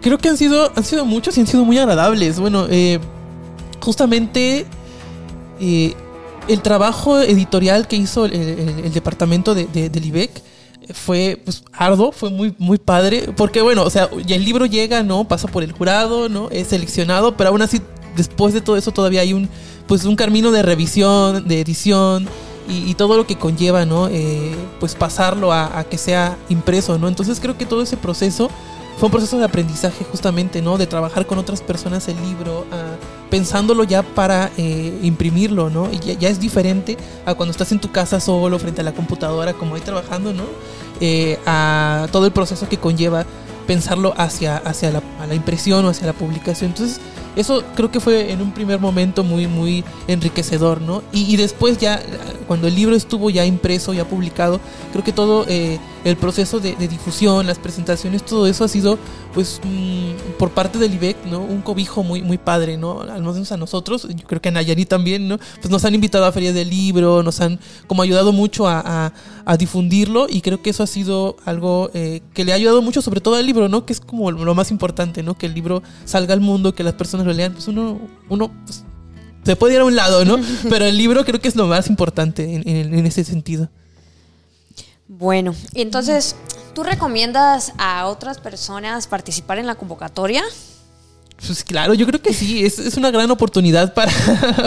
Creo 0.00 0.18
que 0.18 0.28
han 0.28 0.36
sido, 0.36 0.72
han 0.74 0.82
sido 0.82 1.04
muchos 1.04 1.38
y 1.38 1.40
han 1.40 1.46
sido 1.46 1.64
muy 1.64 1.78
agradables. 1.78 2.40
Bueno, 2.40 2.66
eh, 2.68 2.98
justamente 3.84 4.66
eh, 5.60 5.94
el 6.48 6.60
trabajo 6.62 7.20
editorial 7.20 7.86
que 7.86 7.96
hizo 7.96 8.24
el, 8.26 8.92
departamento 8.92 9.54
de, 9.54 9.66
de, 9.66 9.88
del 9.88 10.06
IBEC 10.06 10.42
fue 10.92 11.40
pues 11.42 11.64
arduo, 11.72 12.12
fue 12.12 12.30
muy 12.30 12.54
muy 12.58 12.78
padre, 12.78 13.32
porque 13.36 13.62
bueno, 13.62 13.84
o 13.84 13.90
sea, 13.90 14.10
el 14.28 14.44
libro 14.44 14.66
llega, 14.66 15.02
¿no? 15.02 15.26
Pasa 15.26 15.48
por 15.48 15.62
el 15.62 15.72
jurado, 15.72 16.28
¿no? 16.28 16.50
Es 16.50 16.68
seleccionado, 16.68 17.36
pero 17.36 17.50
aún 17.50 17.62
así 17.62 17.80
después 18.16 18.52
de 18.52 18.60
todo 18.60 18.76
eso 18.76 18.92
todavía 18.92 19.22
hay 19.22 19.32
un 19.32 19.48
pues 19.86 20.04
un 20.04 20.16
camino 20.16 20.50
de 20.50 20.62
revisión, 20.62 21.46
de 21.46 21.60
edición 21.60 22.26
y, 22.66 22.94
todo 22.94 23.18
lo 23.18 23.26
que 23.26 23.36
conlleva, 23.36 23.84
¿no? 23.84 24.08
Eh, 24.08 24.54
pues 24.80 24.94
pasarlo 24.94 25.52
a, 25.52 25.78
a, 25.78 25.84
que 25.84 25.98
sea 25.98 26.38
impreso, 26.48 26.98
¿no? 26.98 27.08
Entonces 27.08 27.38
creo 27.38 27.58
que 27.58 27.66
todo 27.66 27.82
ese 27.82 27.98
proceso 27.98 28.48
fue 28.98 29.06
un 29.06 29.10
proceso 29.10 29.38
de 29.38 29.44
aprendizaje 29.44 30.04
justamente, 30.04 30.62
¿no? 30.62 30.78
De 30.78 30.86
trabajar 30.86 31.26
con 31.26 31.38
otras 31.38 31.60
personas 31.60 32.06
el 32.08 32.16
libro, 32.22 32.64
ah, 32.70 32.96
pensándolo 33.30 33.84
ya 33.84 34.02
para 34.02 34.50
eh, 34.56 34.98
imprimirlo, 35.02 35.68
¿no? 35.68 35.90
Y 35.92 35.98
ya, 35.98 36.28
es 36.28 36.38
diferente 36.38 36.96
a 37.26 37.34
cuando 37.34 37.50
estás 37.50 37.72
en 37.72 37.80
tu 37.80 37.90
casa 37.90 38.20
solo 38.20 38.58
frente 38.58 38.82
a 38.82 38.84
la 38.84 38.92
computadora, 38.92 39.52
como 39.54 39.74
ahí 39.74 39.80
trabajando, 39.80 40.32
¿no? 40.32 40.44
Eh, 41.00 41.38
a 41.44 42.06
todo 42.12 42.26
el 42.26 42.32
proceso 42.32 42.68
que 42.68 42.78
conlleva 42.78 43.26
pensarlo 43.66 44.14
hacia, 44.16 44.58
hacia 44.58 44.90
la, 44.92 45.02
la 45.26 45.34
impresión 45.34 45.84
o 45.84 45.88
hacia 45.88 46.06
la 46.06 46.12
publicación. 46.12 46.70
Entonces, 46.70 47.00
eso 47.36 47.64
creo 47.74 47.90
que 47.90 48.00
fue 48.00 48.32
en 48.32 48.40
un 48.40 48.52
primer 48.52 48.78
momento 48.78 49.24
muy, 49.24 49.46
muy 49.46 49.84
enriquecedor, 50.06 50.80
¿no? 50.80 51.02
Y, 51.12 51.36
después 51.36 51.78
ya, 51.78 52.00
cuando 52.46 52.68
el 52.68 52.74
libro 52.74 52.94
estuvo 52.94 53.30
ya 53.30 53.44
impreso, 53.44 53.92
ya 53.92 54.04
publicado, 54.06 54.60
creo 54.92 55.04
que 55.04 55.12
todo 55.12 55.44
eh, 55.48 55.78
el 56.04 56.16
proceso 56.16 56.60
de, 56.60 56.74
difusión, 56.76 57.46
las 57.46 57.58
presentaciones, 57.58 58.24
todo 58.24 58.46
eso 58.46 58.64
ha 58.64 58.68
sido, 58.68 58.98
pues, 59.32 59.60
mm, 59.64 60.36
por 60.38 60.50
parte 60.50 60.78
del 60.78 60.94
IBEC, 60.94 61.24
¿no? 61.26 61.40
Un 61.40 61.62
cobijo 61.62 62.02
muy, 62.02 62.22
muy 62.22 62.38
padre, 62.38 62.76
¿no? 62.76 63.00
Al 63.00 63.22
menos 63.22 63.50
a 63.52 63.56
nosotros, 63.56 64.06
yo 64.14 64.26
creo 64.26 64.40
que 64.40 64.50
a 64.50 64.52
Nayani 64.52 64.84
también, 64.84 65.26
¿no? 65.26 65.38
Pues 65.60 65.70
nos 65.70 65.84
han 65.84 65.94
invitado 65.94 66.26
a 66.26 66.32
ferias 66.32 66.54
del 66.54 66.70
libro, 66.70 67.22
nos 67.22 67.40
han 67.40 67.58
como 67.86 68.02
ayudado 68.02 68.32
mucho 68.32 68.68
a, 68.68 69.12
difundirlo 69.58 70.26
y 70.28 70.40
creo 70.40 70.62
que 70.62 70.70
eso 70.70 70.82
ha 70.82 70.86
sido 70.86 71.36
algo 71.44 71.90
eh, 71.92 72.22
que 72.32 72.44
le 72.44 72.52
ha 72.52 72.54
ayudado 72.54 72.80
mucho, 72.80 73.02
sobre 73.02 73.20
todo 73.20 73.34
al 73.34 73.44
libro, 73.44 73.68
¿no? 73.68 73.84
Que 73.84 73.92
es 73.92 74.00
como 74.00 74.30
lo 74.30 74.54
más 74.54 74.70
importante, 74.70 75.22
¿no? 75.22 75.34
Que 75.34 75.46
el 75.46 75.54
libro 75.54 75.82
salga 76.06 76.32
al 76.32 76.40
mundo, 76.40 76.74
que 76.74 76.82
las 76.82 76.94
personas 76.94 77.23
lo 77.24 77.32
lean, 77.32 77.52
pues 77.52 77.68
uno, 77.68 78.00
uno 78.28 78.52
pues, 78.64 78.84
se 79.44 79.56
puede 79.56 79.74
ir 79.74 79.80
a 79.80 79.84
un 79.84 79.96
lado, 79.96 80.24
¿no? 80.24 80.38
Pero 80.68 80.84
el 80.84 80.96
libro 80.96 81.24
creo 81.24 81.40
que 81.40 81.48
es 81.48 81.56
lo 81.56 81.66
más 81.66 81.88
importante 81.88 82.54
en, 82.54 83.06
ese 83.06 83.24
sentido. 83.24 83.68
Bueno, 85.06 85.54
entonces, 85.74 86.36
¿tú 86.74 86.82
recomiendas 86.82 87.72
a 87.78 88.06
otras 88.06 88.38
personas 88.38 89.06
participar 89.06 89.58
en 89.58 89.66
la 89.66 89.74
convocatoria? 89.74 90.42
Pues 91.46 91.64
claro, 91.64 91.94
yo 91.94 92.06
creo 92.06 92.22
que 92.22 92.32
sí, 92.32 92.64
es, 92.64 92.78
es 92.78 92.96
una 92.96 93.10
gran 93.10 93.30
oportunidad 93.30 93.92
para, 93.92 94.12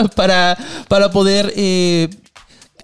para, 0.14 0.58
para 0.86 1.10
poder 1.10 1.52
eh, 1.56 2.08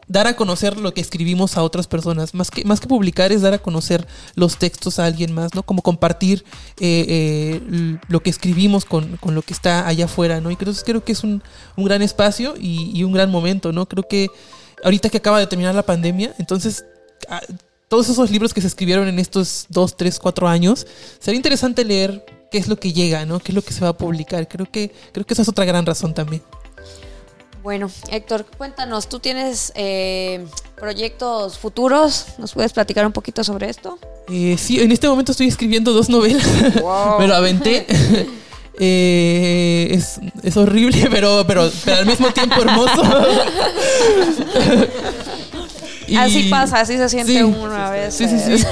dar 0.08 0.26
a 0.26 0.36
conocer 0.36 0.78
lo 0.78 0.92
que 0.94 1.00
escribimos 1.00 1.56
a 1.56 1.62
otras 1.62 1.86
personas. 1.86 2.34
Más 2.34 2.50
que, 2.50 2.64
más 2.64 2.80
que 2.80 2.86
publicar 2.86 3.32
es 3.32 3.42
dar 3.42 3.54
a 3.54 3.58
conocer 3.58 4.06
los 4.34 4.58
textos 4.58 4.98
a 4.98 5.06
alguien 5.06 5.32
más, 5.32 5.54
¿no? 5.54 5.62
Como 5.62 5.82
compartir 5.82 6.44
eh, 6.80 7.04
eh, 7.08 7.98
lo 8.08 8.20
que 8.20 8.30
escribimos 8.30 8.84
con, 8.84 9.18
lo 9.22 9.42
que 9.42 9.52
está 9.52 9.86
allá 9.86 10.06
afuera, 10.06 10.40
¿no? 10.40 10.50
Y 10.50 10.56
creo, 10.56 10.72
creo 10.84 11.04
que 11.04 11.12
es 11.12 11.24
un, 11.24 11.42
gran 11.76 12.02
espacio 12.02 12.54
y, 12.58 13.02
un 13.04 13.12
gran 13.12 13.30
momento, 13.30 13.72
¿no? 13.72 13.86
Creo 13.86 14.04
que 14.08 14.30
ahorita 14.82 15.08
que 15.10 15.18
acaba 15.18 15.38
de 15.38 15.46
terminar 15.46 15.74
la 15.74 15.84
pandemia, 15.84 16.34
entonces... 16.38 16.84
Ah, 17.28 17.40
todos 17.86 18.08
esos 18.08 18.28
libros 18.30 18.52
que 18.52 18.60
se 18.60 18.66
escribieron 18.66 19.06
en 19.06 19.20
estos 19.20 19.66
dos, 19.68 19.96
tres, 19.96 20.18
cuatro 20.18 20.48
años, 20.48 20.84
sería 21.20 21.36
interesante 21.36 21.84
leer 21.84 22.24
qué 22.50 22.58
es 22.58 22.66
lo 22.66 22.76
que 22.76 22.92
llega, 22.92 23.24
¿no? 23.24 23.38
¿Qué 23.38 23.52
es 23.52 23.54
lo 23.54 23.62
que 23.62 23.72
se 23.72 23.82
va 23.82 23.88
a 23.88 23.96
publicar? 23.96 24.48
Creo 24.48 24.68
que, 24.68 24.92
creo 25.12 25.24
que 25.24 25.34
esa 25.34 25.42
es 25.42 25.48
otra 25.48 25.64
gran 25.64 25.86
razón 25.86 26.12
también. 26.14 26.42
Bueno, 27.64 27.90
Héctor, 28.10 28.44
cuéntanos, 28.58 29.08
¿tú 29.08 29.20
tienes 29.20 29.72
eh, 29.74 30.44
proyectos 30.76 31.56
futuros? 31.58 32.26
¿Nos 32.36 32.52
puedes 32.52 32.74
platicar 32.74 33.06
un 33.06 33.12
poquito 33.12 33.42
sobre 33.42 33.70
esto? 33.70 33.98
Eh, 34.28 34.56
sí, 34.58 34.82
en 34.82 34.92
este 34.92 35.08
momento 35.08 35.32
estoy 35.32 35.48
escribiendo 35.48 35.94
dos 35.94 36.10
novelas. 36.10 36.46
Me 37.18 37.26
lo 37.26 37.34
aventé. 37.34 37.86
Eh, 38.76 39.96
es, 40.42 40.56
horrible, 40.56 41.06
pero, 41.12 41.44
pero, 41.46 41.70
al 41.96 42.06
mismo 42.06 42.32
tiempo 42.32 42.60
hermoso. 42.60 43.04
así 46.18 46.48
pasa, 46.50 46.80
así 46.80 46.96
se 46.96 47.08
siente 47.08 47.44
uno 47.44 47.72
a 47.72 47.90
veces. 47.90 48.28
Sí, 48.32 48.36
sí, 48.36 48.58
sí. 48.58 48.66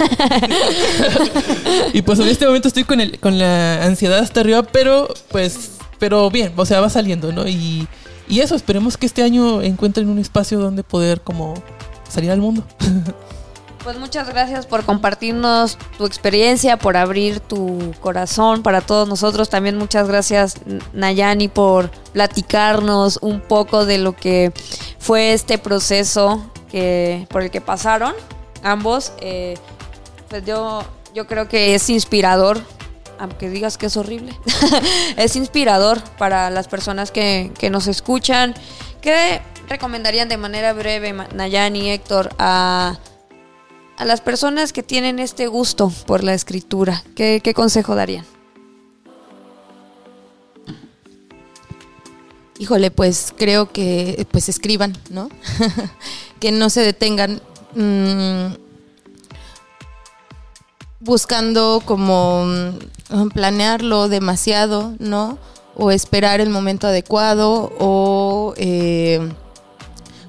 y 1.92 2.02
pues 2.02 2.18
en 2.18 2.26
este 2.26 2.46
momento 2.46 2.66
estoy 2.66 2.82
con, 2.82 3.00
el, 3.00 3.20
con 3.20 3.38
la 3.38 3.84
ansiedad 3.84 4.18
hasta 4.18 4.40
arriba, 4.40 4.64
pero 4.64 5.06
pues, 5.28 5.70
pero 6.00 6.28
bien, 6.32 6.52
o 6.56 6.66
sea, 6.66 6.80
va 6.80 6.90
saliendo, 6.90 7.30
¿no? 7.30 7.46
Y 7.46 7.86
y 8.32 8.40
eso, 8.40 8.54
esperemos 8.54 8.96
que 8.96 9.04
este 9.04 9.22
año 9.22 9.60
encuentren 9.60 10.08
un 10.08 10.18
espacio 10.18 10.58
donde 10.58 10.82
poder 10.82 11.20
como 11.20 11.52
salir 12.08 12.30
al 12.30 12.40
mundo. 12.40 12.64
Pues 13.84 13.98
muchas 13.98 14.28
gracias 14.28 14.64
por 14.64 14.84
compartirnos 14.84 15.76
tu 15.98 16.06
experiencia, 16.06 16.76
por 16.76 16.96
abrir 16.96 17.40
tu 17.40 17.92
corazón 18.00 18.62
para 18.62 18.80
todos 18.80 19.08
nosotros. 19.08 19.50
También 19.50 19.76
muchas 19.76 20.06
gracias 20.06 20.54
Nayani 20.92 21.48
por 21.48 21.90
platicarnos 22.12 23.18
un 23.22 23.40
poco 23.40 23.84
de 23.84 23.98
lo 23.98 24.14
que 24.14 24.52
fue 25.00 25.32
este 25.32 25.58
proceso 25.58 26.48
que, 26.70 27.26
por 27.28 27.42
el 27.42 27.50
que 27.50 27.60
pasaron 27.60 28.14
ambos. 28.62 29.12
Eh, 29.20 29.54
pues 30.28 30.44
yo, 30.46 30.84
yo 31.12 31.26
creo 31.26 31.48
que 31.48 31.74
es 31.74 31.90
inspirador 31.90 32.60
aunque 33.22 33.48
digas 33.48 33.78
que 33.78 33.86
es 33.86 33.96
horrible, 33.96 34.36
es 35.16 35.36
inspirador 35.36 36.02
para 36.18 36.50
las 36.50 36.66
personas 36.66 37.12
que, 37.12 37.52
nos 37.70 37.86
escuchan. 37.86 38.52
¿Qué 39.00 39.40
recomendarían 39.68 40.28
de 40.28 40.36
manera 40.36 40.72
breve, 40.72 41.12
Nayani 41.12 41.82
y 41.82 41.90
Héctor, 41.90 42.34
a, 42.40 42.98
a, 43.96 44.04
las 44.04 44.20
personas 44.20 44.72
que 44.72 44.82
tienen 44.82 45.20
este 45.20 45.46
gusto 45.46 45.92
por 46.04 46.24
la 46.24 46.34
escritura? 46.34 47.04
¿Qué, 47.14 47.40
qué 47.44 47.54
consejo 47.54 47.94
darían? 47.94 48.26
Híjole, 52.58 52.90
pues 52.90 53.32
creo 53.36 53.70
que 53.70 54.26
pues 54.32 54.48
escriban, 54.48 54.98
¿no? 55.10 55.28
que 56.40 56.50
no 56.50 56.70
se 56.70 56.80
detengan. 56.80 57.40
Mm, 57.76 58.61
buscando 61.04 61.82
como 61.84 62.44
mm, 62.44 63.28
planearlo 63.34 64.08
demasiado, 64.08 64.94
¿no? 64.98 65.38
O 65.74 65.90
esperar 65.90 66.40
el 66.40 66.50
momento 66.50 66.86
adecuado 66.86 67.72
o 67.78 68.54
eh, 68.56 69.32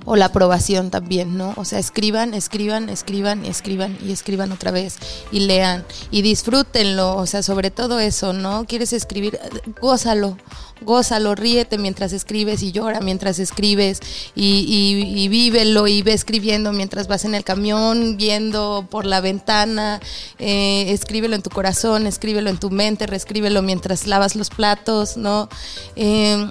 o 0.05 0.15
la 0.15 0.25
aprobación 0.25 0.89
también, 0.89 1.37
¿no? 1.37 1.53
O 1.55 1.65
sea, 1.65 1.79
escriban, 1.79 2.33
escriban, 2.33 2.89
escriban, 2.89 3.45
escriban 3.45 3.97
y 4.05 4.11
escriban 4.11 4.51
otra 4.51 4.71
vez 4.71 4.97
y 5.31 5.41
lean 5.41 5.85
y 6.11 6.21
disfrútenlo, 6.21 7.15
o 7.15 7.25
sea, 7.25 7.43
sobre 7.43 7.71
todo 7.71 7.99
eso, 7.99 8.33
¿no? 8.33 8.65
¿Quieres 8.65 8.93
escribir? 8.93 9.39
Gózalo, 9.81 10.37
gózalo, 10.81 11.35
ríete 11.35 11.77
mientras 11.77 12.13
escribes 12.13 12.61
y 12.63 12.71
llora 12.71 12.99
mientras 12.99 13.39
escribes 13.39 13.99
y, 14.35 14.65
y, 14.67 15.23
y 15.23 15.27
vívelo 15.27 15.87
y 15.87 16.01
ve 16.01 16.13
escribiendo 16.13 16.73
mientras 16.73 17.07
vas 17.07 17.25
en 17.25 17.35
el 17.35 17.43
camión, 17.43 18.17
viendo 18.17 18.87
por 18.89 19.05
la 19.05 19.21
ventana, 19.21 19.99
eh, 20.39 20.85
escríbelo 20.89 21.35
en 21.35 21.41
tu 21.41 21.49
corazón, 21.49 22.07
escríbelo 22.07 22.49
en 22.49 22.57
tu 22.57 22.69
mente, 22.69 23.07
reescríbelo 23.07 23.61
mientras 23.61 24.07
lavas 24.07 24.35
los 24.35 24.49
platos, 24.49 25.17
¿no? 25.17 25.49
Eh, 25.95 26.47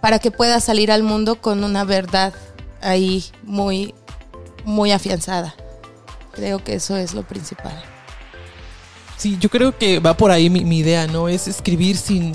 para 0.00 0.18
que 0.18 0.30
puedas 0.30 0.64
salir 0.64 0.90
al 0.90 1.02
mundo 1.02 1.36
con 1.36 1.62
una 1.64 1.84
verdad 1.84 2.32
ahí 2.80 3.24
muy, 3.42 3.94
muy 4.64 4.92
afianzada. 4.92 5.54
Creo 6.32 6.62
que 6.62 6.74
eso 6.74 6.96
es 6.96 7.14
lo 7.14 7.22
principal. 7.22 7.82
Sí, 9.16 9.36
yo 9.38 9.50
creo 9.50 9.76
que 9.76 9.98
va 9.98 10.16
por 10.16 10.30
ahí 10.30 10.48
mi, 10.48 10.78
idea, 10.78 11.06
¿no? 11.06 11.28
Es 11.28 11.46
escribir 11.46 11.96
sin, 11.96 12.32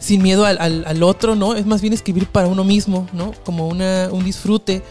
sin 0.00 0.22
miedo 0.22 0.46
al, 0.46 1.02
otro, 1.02 1.34
¿no? 1.34 1.54
Es 1.54 1.66
más 1.66 1.82
bien 1.82 1.92
escribir 1.92 2.26
para 2.26 2.48
uno 2.48 2.64
mismo, 2.64 3.06
¿no? 3.12 3.32
Como 3.44 3.68
una, 3.68 4.08
un 4.10 4.24
disfrute. 4.24 4.82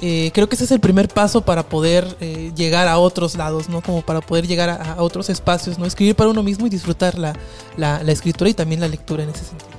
Eh, 0.00 0.30
creo 0.32 0.48
que 0.48 0.54
ese 0.54 0.64
es 0.64 0.70
el 0.70 0.80
primer 0.80 1.08
paso 1.08 1.42
para 1.42 1.68
poder 1.68 2.16
eh, 2.20 2.52
llegar 2.54 2.86
a 2.88 2.98
otros 2.98 3.34
lados, 3.34 3.68
¿no? 3.68 3.82
Como 3.82 4.02
para 4.02 4.20
poder 4.20 4.46
llegar 4.46 4.70
a, 4.70 5.02
otros 5.02 5.28
espacios, 5.28 5.78
¿no? 5.78 5.84
Escribir 5.84 6.14
para 6.14 6.30
uno 6.30 6.42
mismo 6.42 6.66
y 6.66 6.70
disfrutar 6.70 7.18
la, 7.18 7.34
la, 7.76 8.02
la 8.02 8.12
escritura 8.12 8.48
y 8.48 8.54
también 8.54 8.80
la 8.80 8.88
lectura 8.88 9.22
en 9.22 9.30
ese 9.30 9.44
sentido. 9.44 9.70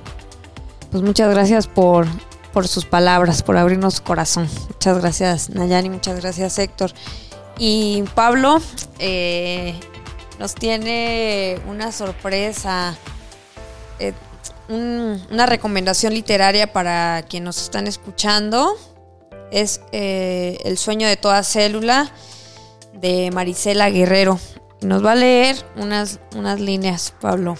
Pues 0.90 1.02
muchas 1.02 1.30
gracias 1.30 1.66
por, 1.66 2.06
por 2.52 2.68
sus 2.68 2.84
palabras, 2.84 3.42
por 3.42 3.56
abrirnos 3.56 3.94
su 3.94 4.02
corazón. 4.02 4.48
Muchas 4.68 4.98
gracias 4.98 5.50
Nayani, 5.50 5.90
muchas 5.90 6.20
gracias 6.20 6.58
Héctor. 6.58 6.92
Y 7.58 8.04
Pablo 8.14 8.60
eh, 8.98 9.78
nos 10.38 10.54
tiene 10.54 11.60
una 11.66 11.92
sorpresa, 11.92 12.96
eh, 13.98 14.12
una 14.68 15.46
recomendación 15.46 16.14
literaria 16.14 16.72
para 16.72 17.24
quienes 17.28 17.46
nos 17.46 17.62
están 17.62 17.86
escuchando. 17.86 18.76
Es 19.50 19.80
eh, 19.92 20.58
El 20.64 20.78
sueño 20.78 21.08
de 21.08 21.16
toda 21.16 21.42
célula 21.42 22.12
de 22.92 23.30
Marisela 23.32 23.90
Guerrero. 23.90 24.38
Nos 24.80 25.04
va 25.04 25.12
a 25.12 25.16
leer 25.16 25.56
unas, 25.76 26.20
unas 26.36 26.60
líneas, 26.60 27.12
Pablo 27.20 27.56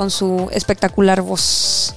con 0.00 0.10
su 0.10 0.48
espectacular 0.52 1.20
voz. 1.20 1.94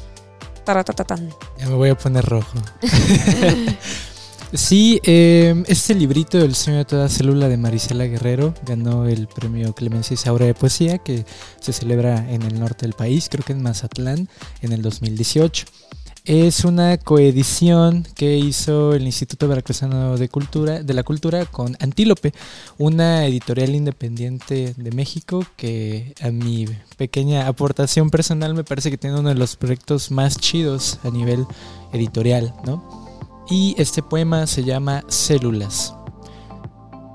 Ya 1.58 1.68
me 1.68 1.76
voy 1.76 1.90
a 1.90 1.98
poner 1.98 2.26
rojo. 2.26 2.58
sí, 4.54 5.00
este 5.04 5.96
librito 5.96 6.40
El 6.40 6.56
sueño 6.56 6.80
de 6.80 6.86
toda 6.86 7.10
célula 7.10 7.50
de 7.50 7.58
Marisela 7.58 8.06
Guerrero 8.06 8.54
ganó 8.66 9.06
el 9.08 9.28
premio 9.28 9.74
Clemencia 9.74 10.14
Isaura 10.14 10.46
de 10.46 10.54
Poesía 10.54 10.98
que 10.98 11.26
se 11.60 11.74
celebra 11.74 12.30
en 12.32 12.44
el 12.44 12.60
norte 12.60 12.86
del 12.86 12.94
país, 12.94 13.30
creo 13.30 13.44
que 13.46 13.54
en 13.54 13.62
Mazatlán, 13.62 14.30
en 14.62 14.72
el 14.72 14.82
2018. 14.82 15.66
Es 16.26 16.64
una 16.64 16.98
coedición 16.98 18.08
que 18.16 18.38
hizo 18.38 18.94
el 18.94 19.04
Instituto 19.04 19.50
Veracruzano 19.50 20.16
de 20.16 20.30
Cultura, 20.30 20.82
de 20.82 20.94
la 20.94 21.04
Cultura 21.04 21.46
con 21.46 21.76
Antílope, 21.82 22.34
una 22.78 23.26
editorial 23.26 23.76
independiente 23.76 24.74
de 24.78 24.92
México 24.92 25.46
que 25.58 26.16
a 26.22 26.30
mi 26.30 26.66
pequeña 26.96 27.48
aportación 27.48 28.10
personal 28.10 28.54
me 28.54 28.64
parece 28.64 28.90
que 28.90 28.98
tiene 28.98 29.20
uno 29.20 29.28
de 29.28 29.36
los 29.36 29.58
proyectos 29.58 30.12
más 30.12 30.38
chidos 30.38 30.98
a 31.04 31.10
nivel 31.10 31.46
editorial, 31.92 32.54
¿no? 32.66 33.46
Y 33.50 33.76
este 33.78 34.02
poema 34.02 34.48
se 34.48 34.64
llama 34.64 35.04
Células. 35.10 35.94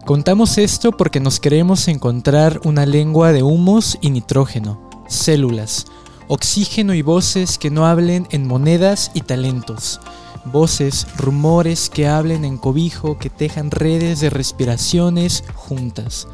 Contamos 0.04 0.58
esto 0.58 0.92
porque 0.92 1.18
nos 1.18 1.40
queremos 1.40 1.88
encontrar 1.88 2.60
una 2.64 2.84
lengua 2.84 3.32
de 3.32 3.42
humos 3.42 3.96
y 4.02 4.10
nitrógeno, 4.10 4.90
células 5.08 5.86
oxígeno 6.28 6.94
y 6.94 7.02
voces 7.02 7.58
que 7.58 7.70
no 7.70 7.86
hablen 7.86 8.28
en 8.30 8.46
monedas 8.46 9.10
y 9.14 9.22
talentos, 9.22 10.00
voces, 10.44 11.06
rumores 11.16 11.90
que 11.90 12.06
hablen 12.06 12.44
en 12.44 12.58
cobijo, 12.58 13.18
que 13.18 13.30
tejan 13.30 13.70
redes 13.70 14.20
de 14.20 14.30
respiraciones 14.30 15.42
juntas, 15.54 16.28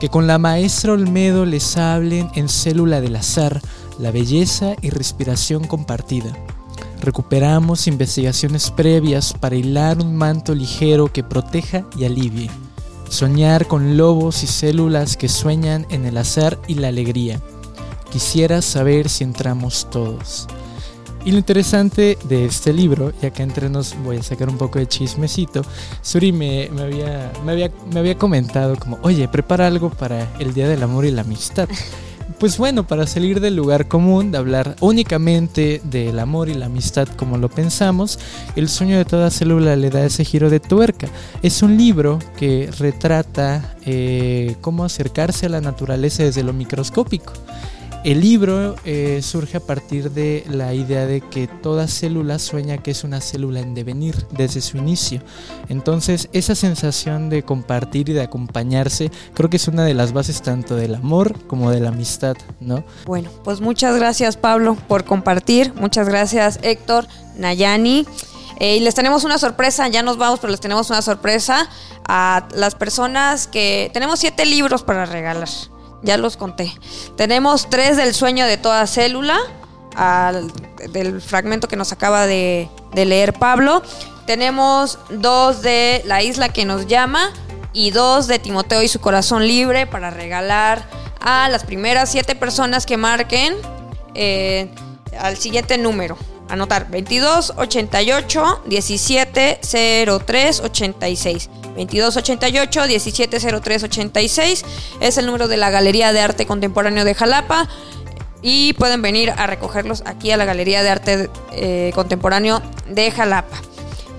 que 0.00 0.08
con 0.08 0.26
la 0.26 0.38
maestra 0.38 0.94
Olmedo 0.94 1.44
les 1.44 1.76
hablen 1.76 2.30
en 2.34 2.48
célula 2.48 3.00
del 3.00 3.16
azar, 3.16 3.60
la 3.98 4.10
belleza 4.10 4.74
y 4.80 4.90
respiración 4.90 5.66
compartida. 5.66 6.32
Recuperamos 7.00 7.86
investigaciones 7.86 8.70
previas 8.70 9.32
para 9.32 9.56
hilar 9.56 9.98
un 9.98 10.16
manto 10.16 10.54
ligero 10.54 11.12
que 11.12 11.22
proteja 11.22 11.84
y 11.96 12.04
alivie. 12.04 12.50
Soñar 13.08 13.66
con 13.66 13.96
lobos 13.96 14.42
y 14.42 14.46
células 14.46 15.16
que 15.16 15.28
sueñan 15.28 15.86
en 15.90 16.06
el 16.06 16.16
azar 16.16 16.58
y 16.66 16.74
la 16.74 16.88
alegría 16.88 17.40
Quisiera 18.10 18.62
saber 18.62 19.08
si 19.08 19.24
entramos 19.24 19.88
todos. 19.90 20.46
Y 21.24 21.32
lo 21.32 21.38
interesante 21.38 22.16
de 22.24 22.46
este 22.46 22.72
libro, 22.72 23.12
ya 23.20 23.30
que 23.30 23.42
entre 23.42 23.68
nos 23.68 23.94
voy 24.02 24.16
a 24.16 24.22
sacar 24.22 24.48
un 24.48 24.56
poco 24.56 24.78
de 24.78 24.86
chismecito, 24.86 25.62
Suri 26.00 26.32
me, 26.32 26.70
había, 26.80 27.32
me, 27.44 27.52
había, 27.52 27.70
me 27.92 28.00
había 28.00 28.16
comentado 28.16 28.76
como, 28.76 28.98
oye, 29.02 29.28
prepara 29.28 29.66
algo 29.66 29.90
para 29.90 30.32
el 30.38 30.54
Día 30.54 30.68
del 30.68 30.82
Amor 30.82 31.04
y 31.04 31.10
la 31.10 31.22
Amistad. 31.22 31.68
Pues 32.38 32.56
bueno, 32.56 32.86
para 32.86 33.08
salir 33.08 33.40
del 33.40 33.56
lugar 33.56 33.88
común, 33.88 34.30
de 34.30 34.38
hablar 34.38 34.76
únicamente 34.80 35.80
del 35.82 36.20
amor 36.20 36.48
y 36.48 36.54
la 36.54 36.66
amistad 36.66 37.08
como 37.08 37.36
lo 37.36 37.48
pensamos, 37.48 38.20
El 38.54 38.68
sueño 38.68 38.96
de 38.96 39.04
toda 39.04 39.30
célula 39.30 39.74
le 39.74 39.90
da 39.90 40.04
ese 40.04 40.24
giro 40.24 40.48
de 40.48 40.60
tuerca. 40.60 41.08
Es 41.42 41.62
un 41.62 41.76
libro 41.76 42.20
que 42.36 42.70
retrata 42.78 43.76
eh, 43.84 44.54
cómo 44.60 44.84
acercarse 44.84 45.46
a 45.46 45.48
la 45.48 45.60
naturaleza 45.60 46.22
desde 46.22 46.44
lo 46.44 46.52
microscópico. 46.52 47.32
El 48.04 48.20
libro 48.20 48.76
eh, 48.84 49.20
surge 49.22 49.56
a 49.56 49.60
partir 49.60 50.12
de 50.12 50.44
la 50.48 50.72
idea 50.72 51.04
de 51.04 51.20
que 51.20 51.48
toda 51.48 51.88
célula 51.88 52.38
sueña 52.38 52.78
que 52.78 52.92
es 52.92 53.02
una 53.02 53.20
célula 53.20 53.58
en 53.58 53.74
devenir 53.74 54.14
desde 54.30 54.60
su 54.60 54.76
inicio. 54.76 55.20
Entonces, 55.68 56.28
esa 56.32 56.54
sensación 56.54 57.28
de 57.28 57.42
compartir 57.42 58.08
y 58.08 58.12
de 58.12 58.22
acompañarse 58.22 59.10
creo 59.34 59.50
que 59.50 59.56
es 59.56 59.66
una 59.66 59.84
de 59.84 59.94
las 59.94 60.12
bases 60.12 60.42
tanto 60.42 60.76
del 60.76 60.94
amor 60.94 61.44
como 61.46 61.72
de 61.72 61.80
la 61.80 61.88
amistad, 61.88 62.36
¿no? 62.60 62.84
Bueno, 63.04 63.30
pues 63.42 63.60
muchas 63.60 63.96
gracias 63.96 64.36
Pablo 64.36 64.76
por 64.86 65.04
compartir, 65.04 65.74
muchas 65.74 66.08
gracias 66.08 66.60
Héctor, 66.62 67.08
Nayani. 67.36 68.06
Eh, 68.60 68.76
y 68.76 68.80
les 68.80 68.94
tenemos 68.94 69.24
una 69.24 69.38
sorpresa, 69.38 69.86
ya 69.88 70.02
nos 70.02 70.18
vamos, 70.18 70.40
pero 70.40 70.50
les 70.50 70.60
tenemos 70.60 70.88
una 70.90 71.02
sorpresa 71.02 71.68
a 72.06 72.48
las 72.54 72.74
personas 72.74 73.46
que 73.48 73.90
tenemos 73.92 74.20
siete 74.20 74.46
libros 74.46 74.82
para 74.82 75.04
regalar 75.04 75.48
ya 76.02 76.16
los 76.16 76.36
conté. 76.36 76.72
Tenemos 77.16 77.68
tres 77.70 77.96
del 77.96 78.14
sueño 78.14 78.46
de 78.46 78.56
toda 78.56 78.86
célula, 78.86 79.38
del 80.92 81.20
fragmento 81.20 81.68
que 81.68 81.76
nos 81.76 81.92
acaba 81.92 82.26
de, 82.26 82.68
leer 82.94 83.32
Pablo. 83.32 83.82
Tenemos 84.26 84.98
dos 85.10 85.62
de 85.62 86.02
La 86.04 86.22
isla 86.22 86.50
que 86.50 86.64
nos 86.64 86.86
llama 86.86 87.32
y 87.72 87.90
dos 87.90 88.26
de 88.26 88.38
Timoteo 88.38 88.82
y 88.82 88.88
su 88.88 89.00
corazón 89.00 89.46
libre 89.46 89.86
para 89.86 90.10
regalar 90.10 90.88
a 91.20 91.48
las 91.48 91.64
primeras 91.64 92.10
siete 92.10 92.34
personas 92.34 92.86
que 92.86 92.96
marquen 92.96 93.54
eh, 94.14 94.70
al 95.18 95.36
siguiente 95.36 95.78
número. 95.78 96.16
Anotar 96.48 96.90
22 96.90 97.54
88 97.56 98.62
17 98.66 99.60
03 100.24 100.60
86. 100.60 101.50
2288 101.86 102.86
170386 102.86 104.64
es 105.00 105.18
el 105.18 105.26
número 105.26 105.48
de 105.48 105.56
la 105.56 105.70
Galería 105.70 106.12
de 106.12 106.20
Arte 106.20 106.46
Contemporáneo 106.46 107.04
de 107.04 107.14
Jalapa 107.14 107.68
y 108.42 108.72
pueden 108.74 109.02
venir 109.02 109.32
a 109.36 109.46
recogerlos 109.46 110.02
aquí 110.06 110.30
a 110.30 110.36
la 110.36 110.44
Galería 110.44 110.82
de 110.82 110.90
Arte 110.90 111.30
eh, 111.52 111.90
Contemporáneo 111.94 112.62
de 112.88 113.10
Jalapa. 113.10 113.56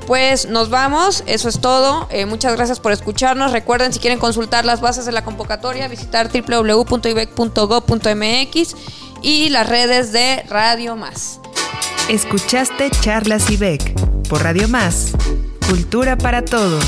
Pues 0.07 0.49
nos 0.49 0.71
vamos, 0.71 1.23
eso 1.27 1.49
es 1.49 1.61
todo. 1.61 2.07
Eh, 2.09 2.25
muchas 2.25 2.55
gracias 2.55 2.79
por 2.79 2.91
escucharnos. 2.91 3.51
Recuerden, 3.51 3.93
si 3.93 3.99
quieren 3.99 4.17
consultar 4.17 4.65
las 4.65 4.81
bases 4.81 5.05
de 5.05 5.11
la 5.11 5.23
convocatoria, 5.23 5.87
visitar 5.87 6.31
www.ibec.go.mx 6.31 8.75
y 9.21 9.49
las 9.49 9.69
redes 9.69 10.11
de 10.11 10.43
Radio 10.49 10.95
Más. 10.95 11.39
Escuchaste 12.09 12.89
Charlas 13.01 13.51
IBEC 13.51 13.93
por 14.27 14.41
Radio 14.41 14.67
Más, 14.67 15.11
Cultura 15.67 16.17
para 16.17 16.43
Todos. 16.43 16.83